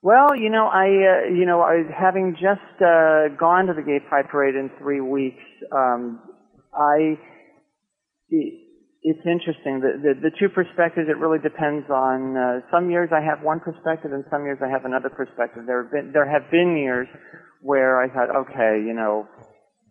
[0.00, 3.98] Well, you know, I, uh, you know, I, having just uh, gone to the Gay
[4.08, 6.20] Pride Parade in three weeks, um,
[6.72, 7.18] I
[9.02, 9.80] it's interesting.
[9.80, 13.60] The, the, the two perspectives, it really depends on, uh, some years I have one
[13.60, 15.64] perspective and some years I have another perspective.
[15.66, 17.08] There have been, there have been years
[17.62, 19.26] where I thought, okay, you know,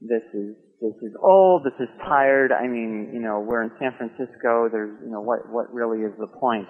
[0.02, 2.52] this is, this is old, this is tired.
[2.52, 6.14] I mean, you know, we're in San Francisco, there's, you know, what, what really is
[6.20, 6.68] the point?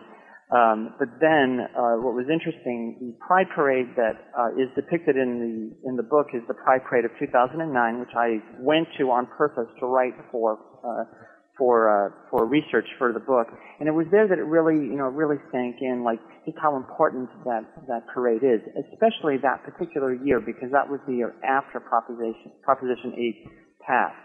[0.49, 5.37] Um, but then, uh, what was interesting, the Pride Parade that uh, is depicted in
[5.37, 7.61] the in the book is the Pride Parade of 2009,
[7.99, 11.05] which I went to on purpose to write for uh,
[11.53, 13.45] for uh, for research for the book,
[13.79, 16.17] and it was there that it really you know really sank in like
[16.49, 18.57] just how important that that parade is,
[18.89, 24.17] especially that particular year because that was the year after Proposition Proposition 8 passed.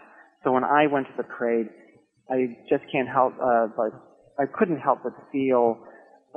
[0.43, 1.69] So when I went to the parade,
[2.31, 3.93] I just can't help uh, but
[4.41, 5.85] I couldn't help but feel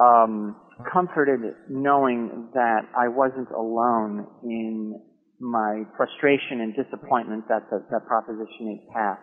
[0.01, 0.57] um,
[0.93, 5.01] comforted knowing that I wasn't alone in
[5.41, 9.23] my frustration and disappointment that the, that Proposition 8 passed.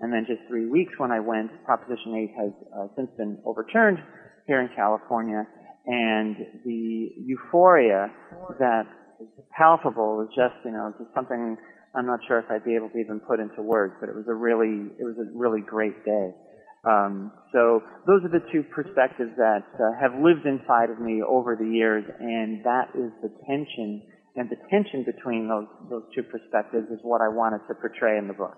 [0.00, 3.98] And then just three weeks when I went, Proposition 8 has uh, since been overturned
[4.46, 5.42] here in California,
[5.86, 8.10] and the euphoria
[8.58, 8.86] that
[9.20, 11.56] is palpable is just, you know, just something
[11.96, 14.26] I'm not sure if I'd be able to even put into words, but it was
[14.28, 16.30] a really, it was a really great day.
[16.84, 21.56] Um, so those are the two perspectives that uh, have lived inside of me over
[21.56, 24.02] the years, and that is the tension,
[24.36, 28.28] and the tension between those those two perspectives is what I wanted to portray in
[28.28, 28.56] the book.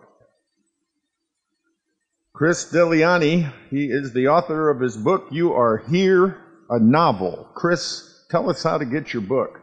[2.35, 6.37] Chris Delyani, he is the author of his book, You Are Here,
[6.71, 7.51] a novel.
[7.55, 9.59] Chris, tell us how to get your book.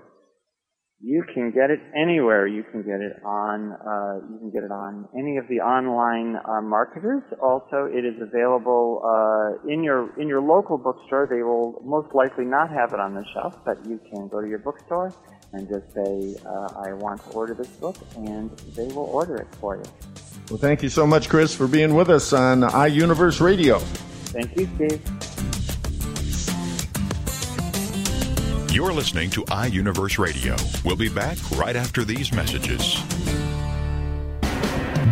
[1.02, 2.48] You can get it anywhere.
[2.48, 3.74] You can get it on.
[3.74, 7.22] Uh, you can get it on any of the online uh, marketers.
[7.42, 11.28] Also, it is available uh, in your in your local bookstore.
[11.30, 14.48] They will most likely not have it on the shelf, but you can go to
[14.48, 15.14] your bookstore
[15.52, 19.54] and just say, uh, "I want to order this book," and they will order it
[19.56, 19.84] for you.
[20.50, 23.80] Well, thank you so much, Chris, for being with us on iUniverse Radio.
[24.32, 25.75] Thank you, Steve.
[28.76, 30.54] You're listening to iUniverse Radio.
[30.84, 33.02] We'll be back right after these messages.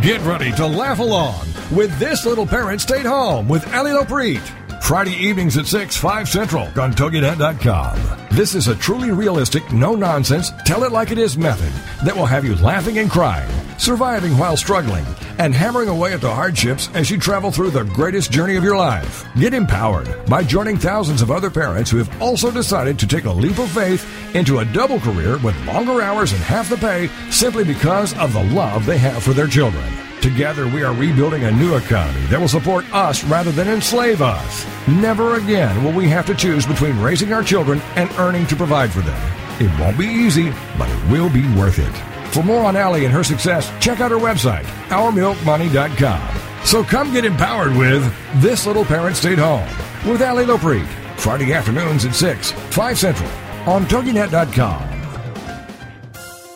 [0.01, 4.41] Get ready to laugh along with This Little Parent Stayed Home with Ali Lopreet.
[4.84, 8.28] Friday evenings at 6, 5 Central on TogiNet.com.
[8.36, 11.72] This is a truly realistic, no nonsense, tell it like it is method
[12.05, 13.49] that will have you laughing and crying,
[13.84, 15.06] surviving while struggling,
[15.38, 18.78] and hammering away at the hardships as you travel through the greatest journey of your
[18.78, 19.26] life.
[19.38, 23.32] Get empowered by joining thousands of other parents who have also decided to take a
[23.32, 27.66] leap of faith into a double career with longer hours and half the pay simply
[27.66, 29.84] because of the love they have for their children.
[30.22, 34.66] Together, we are rebuilding a new economy that will support us rather than enslave us.
[34.88, 38.92] Never again will we have to choose between raising our children and earning to provide
[38.92, 39.34] for them.
[39.60, 42.12] It won't be easy, but it will be worth it.
[42.34, 46.66] For more on Allie and her success, check out her website, ourmilkmoney.com.
[46.66, 48.04] So come get empowered with
[48.42, 49.68] This Little Parent Stayed Home
[50.10, 50.88] with Allie Lopreet.
[51.20, 53.30] Friday afternoons at 6, 5 Central
[53.68, 54.90] on TogiNet.com.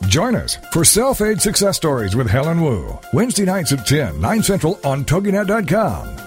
[0.10, 2.98] Join us for Self Aid Success Stories with Helen Wu.
[3.14, 6.27] Wednesday nights at 10, 9 Central on TogiNet.com.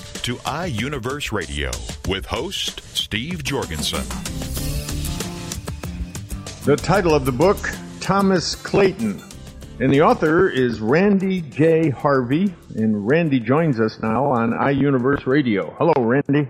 [0.23, 1.71] to iUniverse Radio
[2.07, 4.03] with host Steve Jorgensen.
[6.63, 7.57] The title of the book,
[8.01, 9.19] Thomas Clayton.
[9.79, 11.89] And the author is Randy J.
[11.89, 12.53] Harvey.
[12.75, 15.73] And Randy joins us now on iUniverse Radio.
[15.79, 16.47] Hello, Randy.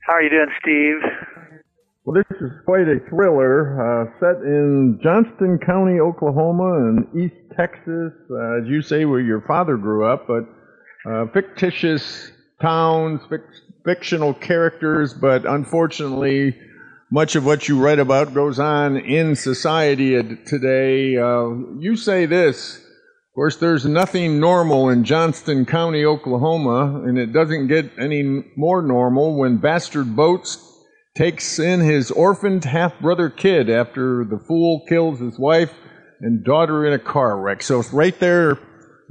[0.00, 1.62] How are you doing, Steve?
[2.04, 8.12] Well, this is quite a thriller uh, set in Johnston County, Oklahoma, and East Texas,
[8.30, 10.44] uh, as you say, where your father grew up, but
[11.08, 12.31] uh, fictitious
[12.62, 16.56] towns, fic- fictional characters, but unfortunately,
[17.10, 20.12] much of what you write about goes on in society
[20.46, 21.16] today.
[21.18, 22.76] Uh, you say this.
[22.76, 28.82] Of course, there's nothing normal in Johnston County, Oklahoma, and it doesn't get any more
[28.82, 30.58] normal when Bastard Boats
[31.14, 35.72] takes in his orphaned half brother kid after the fool kills his wife
[36.20, 37.62] and daughter in a car wreck.
[37.62, 38.58] So, right there,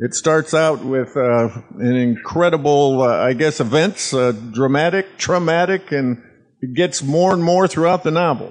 [0.02, 6.18] it starts out with uh, an incredible, uh, I guess, events, uh, dramatic, traumatic, and
[6.60, 8.50] it gets more and more throughout the novel.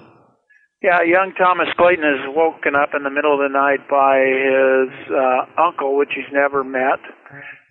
[0.78, 4.94] Yeah, young Thomas Clayton is woken up in the middle of the night by his
[5.10, 7.02] uh, uncle, which he's never met,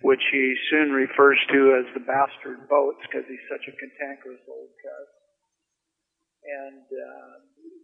[0.04, 4.76] which he soon refers to as the bastard boats because he's such a cantankerous old
[4.76, 5.08] cuss.
[6.44, 7.32] And uh,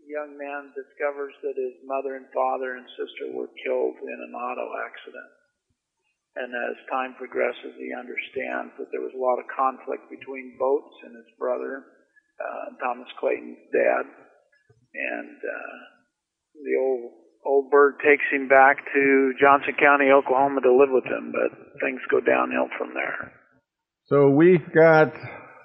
[0.05, 4.69] young man discovers that his mother and father and sister were killed in an auto
[4.85, 5.33] accident.
[6.37, 10.93] And as time progresses, he understands that there was a lot of conflict between Boats
[11.09, 11.85] and his brother,
[12.37, 14.05] uh, Thomas Clayton's dad.
[14.93, 15.77] And uh,
[16.61, 17.13] the old
[17.47, 22.01] old bird takes him back to Johnson County, Oklahoma to live with him, but things
[22.11, 23.33] go downhill from there.
[24.07, 25.15] So we've got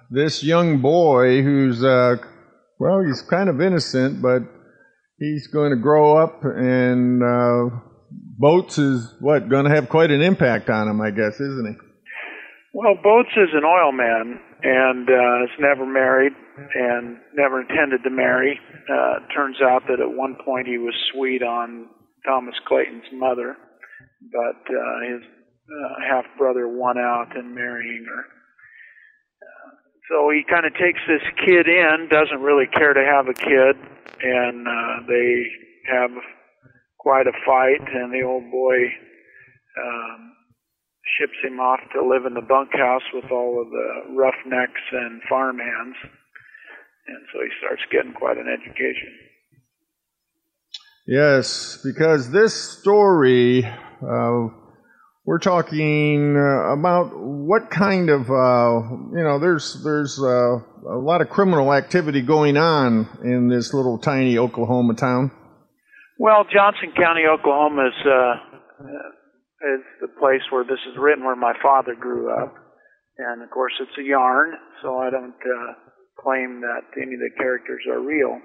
[0.10, 2.18] this young boy who's, uh,
[2.80, 4.44] well, he's kind of innocent, but
[5.18, 7.76] he's going to grow up and uh,
[8.42, 11.76] Boats is what going to have quite an impact on him, I guess, isn't he?
[12.74, 16.34] Well, Boats is an oil man and uh, is never married
[16.74, 18.60] and never intended to marry.
[18.89, 21.86] Uh, turns out that at one point he was sweet on
[22.26, 23.56] Thomas Clayton's mother,
[24.34, 28.26] but uh, his uh, half brother won out in marrying her.
[29.38, 29.70] Uh,
[30.10, 33.78] so he kind of takes this kid in, doesn't really care to have a kid,
[34.24, 35.46] and uh, they
[35.94, 36.12] have
[37.02, 38.78] quite a fight, and the old boy
[39.82, 40.34] um,
[41.18, 45.97] ships him off to live in the bunkhouse with all of the roughnecks and farmhands.
[47.08, 49.10] And so he starts getting quite an education.
[51.08, 54.47] Yes, because this story, uh,
[55.26, 58.82] we're talking uh, about what kind of, uh,
[59.18, 63.97] you know, there's there's uh, a lot of criminal activity going on in this little
[63.97, 65.32] tiny Oklahoma town.
[66.22, 68.34] Well, Johnson County, Oklahoma is uh,
[69.74, 72.54] is the place where this is written, where my father grew up,
[73.18, 74.54] and of course it's a yarn,
[74.84, 75.74] so I don't uh,
[76.22, 78.38] claim that any of the characters are real.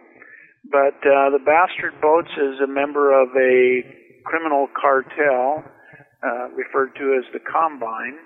[0.73, 3.85] But uh, the Bastard Boats is a member of a
[4.25, 5.61] criminal cartel
[6.25, 8.17] uh, referred to as the Combine,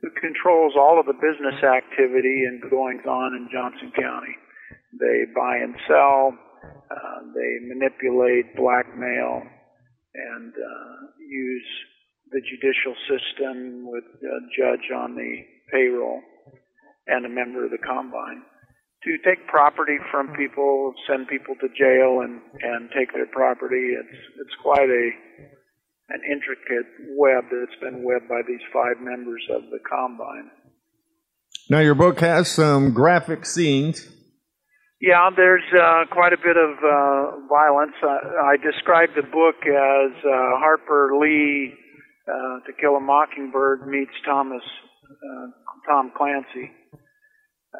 [0.00, 4.40] who controls all of the business activity and goings on in Johnson County.
[4.96, 6.32] They buy and sell,
[6.90, 9.42] uh, they manipulate, blackmail,
[10.14, 11.70] and uh, use
[12.30, 16.20] the judicial system with a judge on the payroll
[17.06, 18.42] and a member of the Combine
[19.06, 23.94] to take property from people, send people to jail, and and take their property.
[23.94, 25.10] It's it's quite a
[26.08, 30.50] an intricate web that's been webbed by these five members of the combine.
[31.68, 34.08] Now, your book has some graphic scenes.
[35.00, 37.92] Yeah, there's uh, quite a bit of uh, violence.
[38.02, 41.74] I, I describe the book as uh, Harper Lee
[42.26, 44.62] uh, To Kill a Mockingbird meets Thomas
[45.04, 45.46] uh,
[45.86, 46.72] Tom Clancy.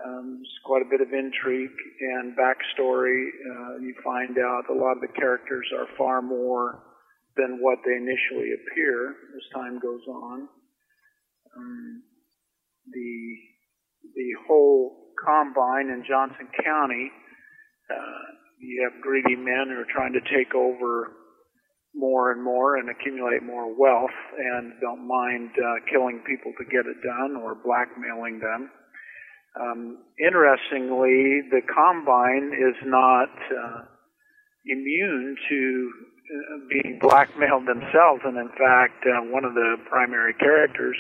[0.05, 3.29] Um, there's quite a bit of intrigue and backstory.
[3.49, 6.83] Uh, you find out a lot of the characters are far more
[7.39, 10.49] than what they initially appear as time goes on.
[11.57, 12.03] Um,
[12.93, 13.37] the
[14.15, 17.11] the whole combine in Johnson County,
[17.91, 18.27] uh,
[18.61, 21.13] you have greedy men who are trying to take over
[21.95, 26.85] more and more and accumulate more wealth and don't mind uh, killing people to get
[26.85, 28.71] it done or blackmailing them.
[29.59, 33.89] Um, interestingly, the combine is not uh,
[34.67, 35.93] immune to
[36.27, 40.97] uh, being blackmailed themselves, and in fact, uh, one of the primary characters,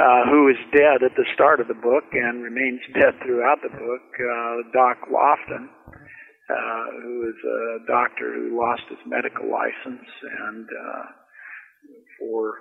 [0.00, 3.68] uh, who is dead at the start of the book and remains dead throughout the
[3.68, 10.08] book, uh, Doc Lofton, uh, who is a doctor who lost his medical license
[10.48, 11.04] and uh,
[12.18, 12.54] for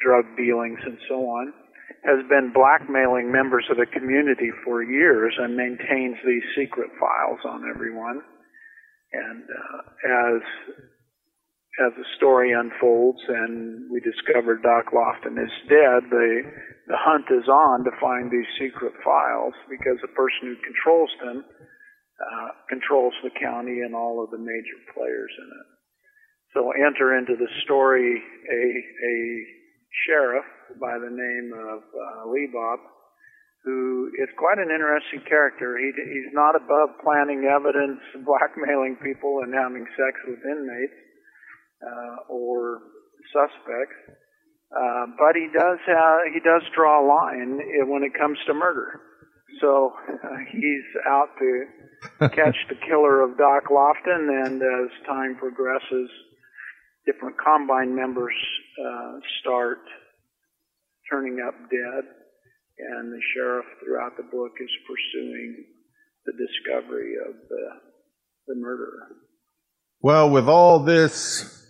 [0.00, 1.52] drug dealings and so on
[2.04, 7.68] has been blackmailing members of the community for years and maintains these secret files on
[7.68, 8.20] everyone.
[9.12, 10.42] And uh, as
[11.80, 16.44] as the story unfolds and we discover Doc Lofton is dead, the
[16.84, 21.44] the hunt is on to find these secret files because the person who controls them
[22.20, 25.68] uh, controls the county and all of the major players in it.
[26.52, 29.16] So enter into the story a a
[30.04, 30.44] sheriff
[30.76, 32.80] by the name of uh, Bob,
[33.64, 35.80] who is quite an interesting character.
[35.80, 41.00] He, he's not above planting evidence, blackmailing people, and having sex with inmates
[41.82, 42.80] uh, or
[43.32, 43.98] suspects.
[44.72, 49.00] Uh, but he does have, he does draw a line when it comes to murder.
[49.60, 56.08] So uh, he's out to catch the killer of Doc Lofton, and as time progresses,
[57.06, 58.34] different combine members
[58.80, 59.78] uh, start
[61.10, 62.04] turning up dead,
[62.78, 65.64] and the sheriff throughout the book is pursuing
[66.24, 67.64] the discovery of the,
[68.48, 69.08] the murderer.
[70.00, 71.61] Well, with all this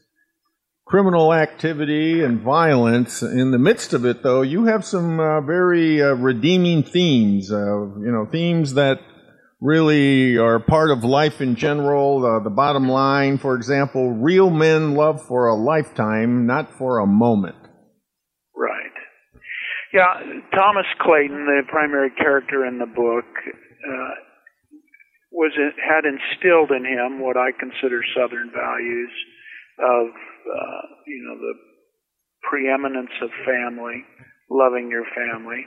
[0.92, 6.02] criminal activity and violence in the midst of it, though, you have some uh, very
[6.02, 7.50] uh, redeeming themes.
[7.50, 7.56] Uh,
[7.96, 8.98] you know, themes that
[9.58, 12.26] really are part of life in general.
[12.26, 17.06] Uh, the bottom line, for example, real men love for a lifetime, not for a
[17.06, 17.56] moment.
[18.54, 18.92] Right.
[19.94, 20.12] Yeah,
[20.54, 24.14] Thomas Clayton, the primary character in the book, uh,
[25.30, 29.10] was had instilled in him what I consider Southern values
[29.78, 31.54] of uh, you know the
[32.48, 34.04] preeminence of family,
[34.50, 35.64] loving your family,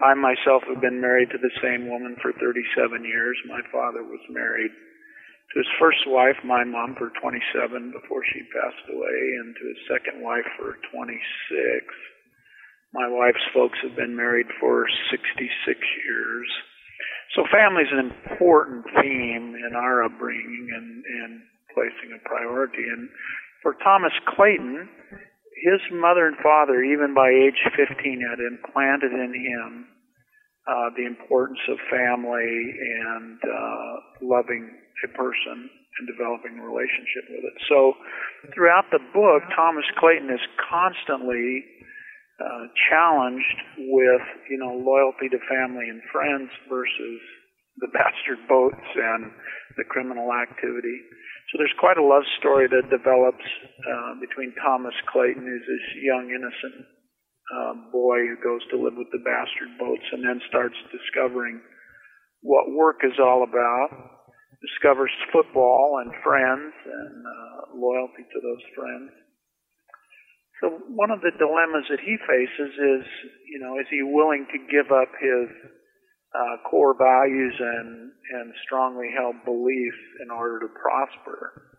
[0.00, 3.36] I myself have been married to the same woman for 37 years.
[3.50, 8.84] My father was married to his first wife, my mom, for 27 before she passed
[8.92, 11.08] away, and to his second wife for 26.
[12.92, 15.50] My wife's folks have been married for 66
[16.06, 16.48] years.
[17.34, 21.32] So family is an important theme in our upbringing and, and
[21.74, 22.84] placing a priority.
[22.84, 23.08] And
[23.62, 24.88] for Thomas Clayton,
[25.64, 29.86] his mother and father, even by age 15, had implanted in him
[30.68, 34.70] uh, the importance of family and uh, loving
[35.04, 37.56] a person and developing a relationship with it.
[37.68, 37.94] So,
[38.54, 41.64] throughout the book, Thomas Clayton is constantly
[42.38, 43.58] uh, challenged
[43.90, 47.18] with, you know, loyalty to family and friends versus
[47.80, 49.30] the bastard boats and
[49.76, 50.98] the criminal activity.
[51.50, 53.44] So there's quite a love story that develops
[53.80, 56.84] uh, between Thomas Clayton, who's this young, innocent
[57.48, 61.60] uh, boy who goes to live with the bastard boats and then starts discovering
[62.44, 63.88] what work is all about,
[64.60, 69.10] discovers football and friends and uh, loyalty to those friends.
[70.60, 73.04] So one of the dilemmas that he faces is,
[73.46, 75.46] you know, is he willing to give up his
[76.34, 81.78] uh, core values and and strongly held beliefs in order to prosper?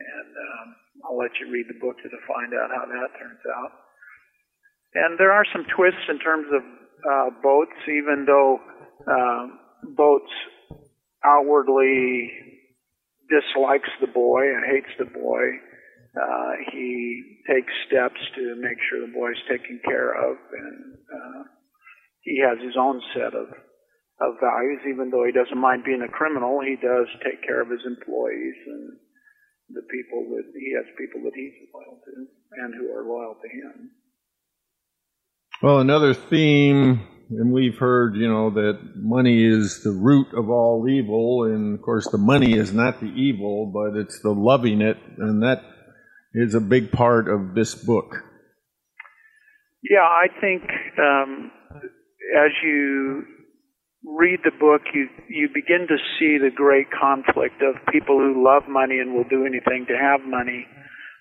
[0.00, 0.66] And um,
[1.04, 3.72] I'll let you read the book to find out how that turns out.
[4.94, 6.62] And there are some twists in terms of
[7.06, 8.58] uh, boats, even though
[9.06, 9.46] uh,
[9.94, 10.32] boats
[11.24, 12.32] outwardly
[13.30, 15.60] dislikes the boy and hates the boy
[16.16, 21.42] uh, he takes steps to make sure the boy's taken care of, and uh,
[22.22, 23.48] he has his own set of
[24.20, 24.80] of values.
[24.88, 28.56] Even though he doesn't mind being a criminal, he does take care of his employees
[28.66, 28.98] and
[29.72, 32.26] the people that he has people that he's loyal to
[32.58, 33.90] and who are loyal to him.
[35.62, 40.88] Well, another theme, and we've heard, you know, that money is the root of all
[40.88, 44.96] evil, and of course, the money is not the evil, but it's the loving it,
[45.18, 45.62] and that
[46.32, 48.24] is a big part of this book.
[49.82, 50.62] Yeah, I think
[50.98, 51.50] um,
[52.36, 53.24] as you
[54.04, 58.64] read the book, you you begin to see the great conflict of people who love
[58.68, 60.66] money and will do anything to have money,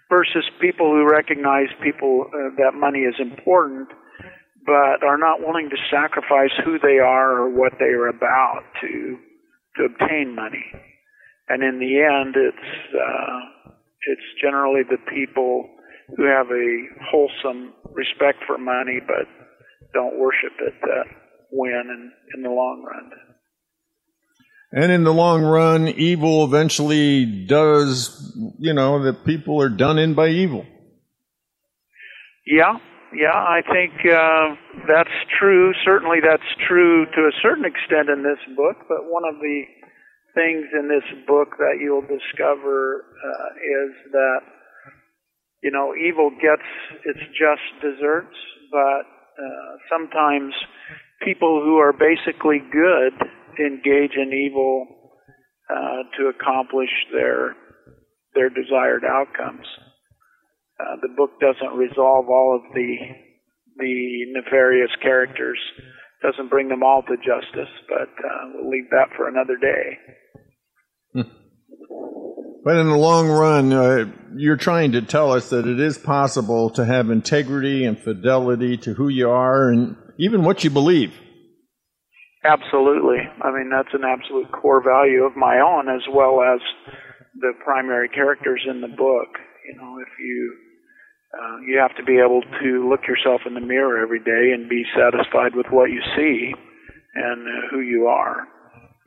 [0.10, 3.88] versus people who recognize people uh, that money is important,
[4.66, 9.18] but are not willing to sacrifice who they are or what they are about to
[9.78, 10.66] to obtain money.
[11.50, 13.74] And in the end, it's uh,
[14.08, 15.70] it's generally the people
[16.16, 16.68] who have a
[17.12, 19.28] wholesome respect for money but
[19.94, 21.06] don't worship it that
[21.52, 23.12] win in, in the long run.
[24.72, 30.14] And in the long run, evil eventually does, you know, that people are done in
[30.14, 30.66] by evil.
[32.46, 32.78] Yeah,
[33.14, 34.56] yeah, I think uh,
[34.88, 35.74] that's true.
[35.84, 38.78] Certainly, that's true to a certain extent in this book.
[38.88, 39.64] But one of the
[40.36, 44.40] things in this book that you'll discover uh, is that
[45.64, 46.66] you know evil gets
[47.06, 48.38] its just desserts,
[48.72, 50.54] but uh, sometimes
[51.24, 53.14] people who are basically good
[53.60, 54.88] engage in evil
[55.70, 57.56] uh, to accomplish their
[58.36, 59.66] their desired outcomes.
[60.80, 62.96] Uh, the book doesn't resolve all of the
[63.78, 65.60] the nefarious characters,
[66.22, 69.98] doesn't bring them all to justice, but uh, we'll leave that for another day.
[72.64, 76.70] But in the long run, uh, you're trying to tell us that it is possible
[76.72, 81.14] to have integrity and fidelity to who you are and even what you believe.
[82.44, 83.20] Absolutely.
[83.42, 86.60] I mean, that's an absolute core value of my own as well as
[87.40, 89.30] the primary characters in the book.
[89.68, 90.58] You know, if you
[91.32, 94.68] uh, you have to be able to look yourself in the mirror every day and
[94.68, 96.54] be satisfied with what you see
[97.14, 98.48] and uh, who you are.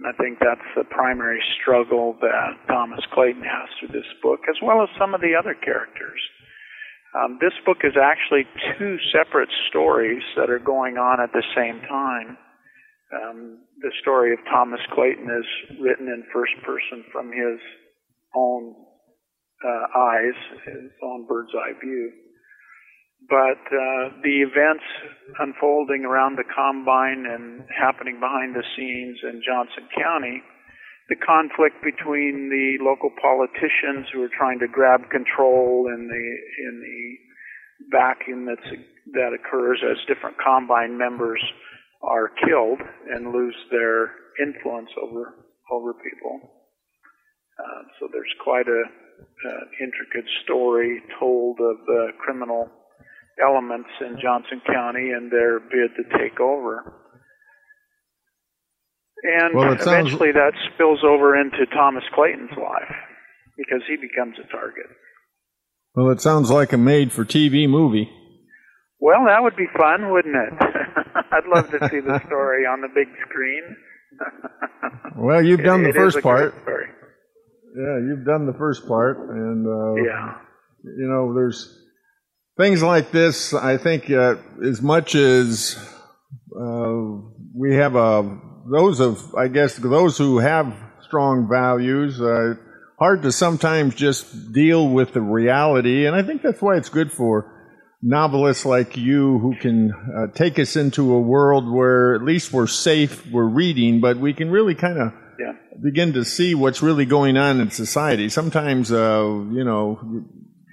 [0.07, 4.83] I think that's the primary struggle that Thomas Clayton has through this book, as well
[4.83, 6.21] as some of the other characters.
[7.15, 8.49] Um, this book is actually
[8.79, 12.39] two separate stories that are going on at the same time.
[13.13, 17.61] Um, the story of Thomas Clayton is written in first person from his
[18.35, 18.75] own
[19.63, 22.11] uh, eyes, his own bird's eye view.
[23.29, 24.85] But uh, the events
[25.39, 30.43] unfolding around the combine and happening behind the scenes in Johnson County,
[31.09, 36.27] the conflict between the local politicians who are trying to grab control in the
[36.66, 37.03] in the
[37.91, 38.68] vacuum that's
[39.12, 41.43] that occurs as different combine members
[42.03, 45.35] are killed and lose their influence over
[45.70, 46.41] over people.
[47.59, 52.68] Uh, so there's quite a uh, intricate story told of the criminal
[53.41, 56.99] elements in Johnson County and their bid to take over.
[59.22, 60.35] And well, eventually sounds...
[60.35, 62.97] that spills over into Thomas Clayton's life
[63.57, 64.87] because he becomes a target.
[65.95, 68.11] Well, it sounds like a made for TV movie.
[68.99, 70.53] Well, that would be fun, wouldn't it?
[71.33, 73.76] I'd love to see the story on the big screen.
[75.16, 76.55] well, you've done it, the first part.
[77.74, 80.37] Yeah, you've done the first part, and uh, yeah,
[80.85, 81.82] you know, there's
[82.63, 85.77] things like this, I think, uh, as much as
[86.57, 87.03] uh,
[87.55, 88.39] we have a
[88.71, 92.55] those of I guess those who have strong values, uh,
[93.01, 97.11] hard to sometimes just deal with the reality, and I think that's why it's good
[97.11, 97.51] for
[98.01, 102.67] novelists like you who can uh, take us into a world where at least we're
[102.69, 105.55] safe, we're reading, but we can really kind of Yeah.
[105.83, 108.29] begin to see what's really going on in society.
[108.29, 109.25] Sometimes, uh,
[109.59, 109.99] you know,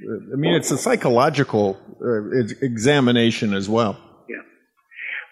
[0.02, 4.00] I mean, it's a psychological uh, examination as well.
[4.30, 4.38] Yeah.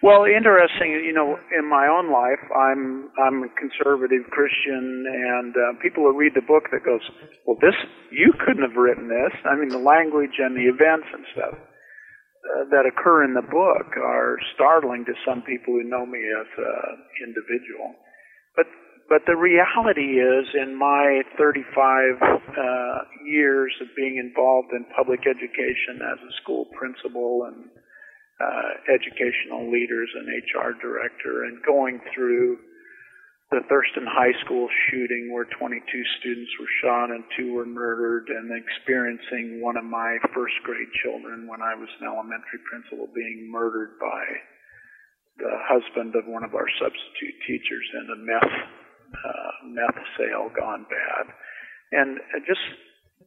[0.02, 0.92] Well, interesting.
[0.92, 6.16] You know, in my own life, I'm I'm a conservative Christian, and uh, people who
[6.16, 7.00] read the book that goes,
[7.46, 7.74] "Well, this
[8.12, 12.64] you couldn't have written this." I mean, the language and the events and stuff uh,
[12.70, 17.24] that occur in the book are startling to some people who know me as an
[17.24, 17.96] individual.
[18.54, 18.66] But
[19.08, 21.64] but the reality is, in my 35
[22.20, 27.72] uh, years of being involved in public education as a school principal and
[28.36, 32.60] uh, educational leaders and HR director, and going through
[33.50, 35.80] the Thurston High School shooting where 22
[36.20, 41.48] students were shot and two were murdered, and experiencing one of my first grade children
[41.48, 44.20] when I was an elementary principal being murdered by
[45.40, 48.77] the husband of one of our substitute teachers in a meth
[49.14, 51.32] uh, meth sale gone bad,
[51.92, 52.60] and uh, just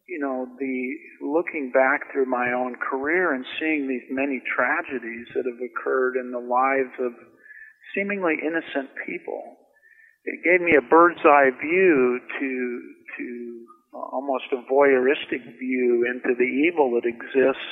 [0.08, 5.46] you know the looking back through my own career and seeing these many tragedies that
[5.46, 7.14] have occurred in the lives of
[7.96, 9.58] seemingly innocent people,
[10.26, 12.82] it gave me a bird's eye view to
[13.18, 17.72] to almost a voyeuristic view into the evil that exists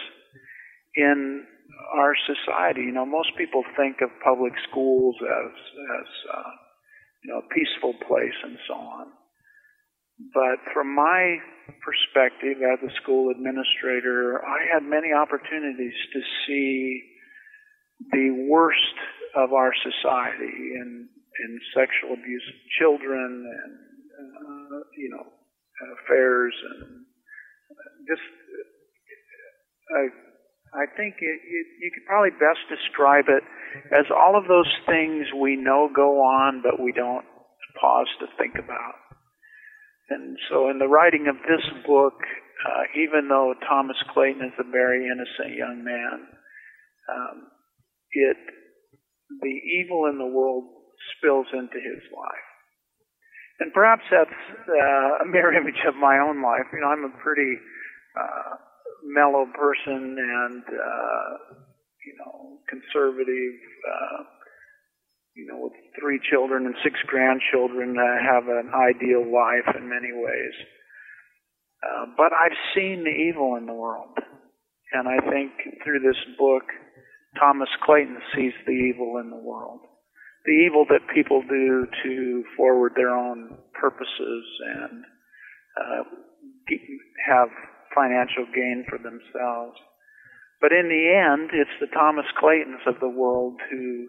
[0.96, 1.46] in
[1.94, 2.82] our society.
[2.82, 5.52] You know, most people think of public schools as
[6.00, 6.52] as uh,
[7.24, 9.08] you know a peaceful place and so on.
[10.34, 11.38] But from my
[11.80, 17.04] perspective as a school administrator, I had many opportunities to see
[18.12, 18.98] the worst
[19.36, 21.08] of our society in
[21.40, 23.74] in sexual abuse of children and
[24.20, 25.26] uh, you know
[26.04, 27.06] affairs and
[28.08, 28.24] just
[29.96, 30.29] I
[30.74, 33.44] I think it, it, you could probably best describe it
[33.90, 37.26] as all of those things we know go on, but we don't
[37.82, 38.96] pause to think about.
[40.10, 42.18] And so, in the writing of this book,
[42.66, 46.18] uh, even though Thomas Clayton is a very innocent young man,
[47.10, 47.48] um,
[48.12, 48.38] it
[49.42, 50.66] the evil in the world
[51.16, 52.50] spills into his life.
[53.60, 56.66] And perhaps that's uh, a mirror image of my own life.
[56.74, 57.54] You know, I'm a pretty
[58.18, 58.56] uh,
[59.04, 61.32] mellow person and uh,
[62.06, 63.56] you know conservative.
[63.86, 64.24] Uh,
[65.36, 70.12] you know, with three children and six grandchildren, uh, have an ideal life in many
[70.12, 70.56] ways.
[71.80, 74.18] Uh, but I've seen the evil in the world,
[74.92, 75.52] and I think
[75.84, 76.64] through this book,
[77.40, 79.80] Thomas Clayton sees the evil in the world.
[80.46, 84.44] The evil that people do to forward their own purposes
[84.82, 85.04] and
[85.80, 86.04] uh,
[87.28, 87.50] have
[87.96, 89.78] financial gain for themselves.
[90.62, 94.08] But in the end, it's the Thomas Claytons of the world who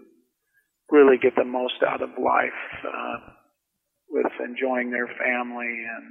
[0.91, 3.17] really get the most out of life uh,
[4.11, 6.07] with enjoying their family and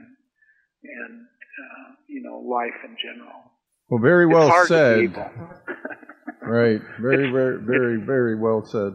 [0.84, 3.52] and uh, you know life in general.
[3.90, 5.16] Well, very well said.
[6.42, 6.82] Right.
[7.00, 8.94] Very, It's- very, very, very well said.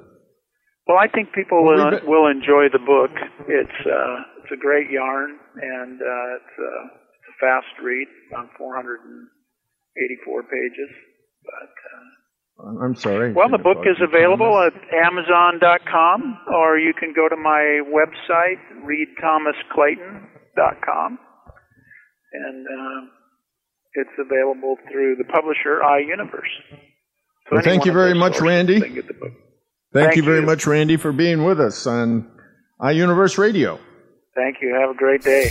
[0.88, 3.10] Well, I think people Well, will, will enjoy the book.
[3.46, 7.03] It's uh, it's a great yarn, and uh, it's, it's
[7.34, 8.06] a fast read,
[8.36, 10.90] on 484 pages.
[11.44, 11.74] But
[12.62, 13.32] uh, I'm sorry.
[13.32, 21.18] well, the book is available at Amazon.com, or you can go to my website, readthomasclayton.com,
[22.32, 23.06] and uh,
[23.94, 26.50] it's available through the publisher iUniverse.
[26.70, 26.76] So
[27.56, 28.80] Well, thank you very much, Randy.
[28.80, 29.32] get the book.
[29.92, 30.46] Thank, Thank you very you.
[30.46, 32.28] much, Randy, for being with us on
[32.80, 33.78] iUniverse Radio.
[34.34, 34.74] Thank you.
[34.74, 35.50] Have a great day.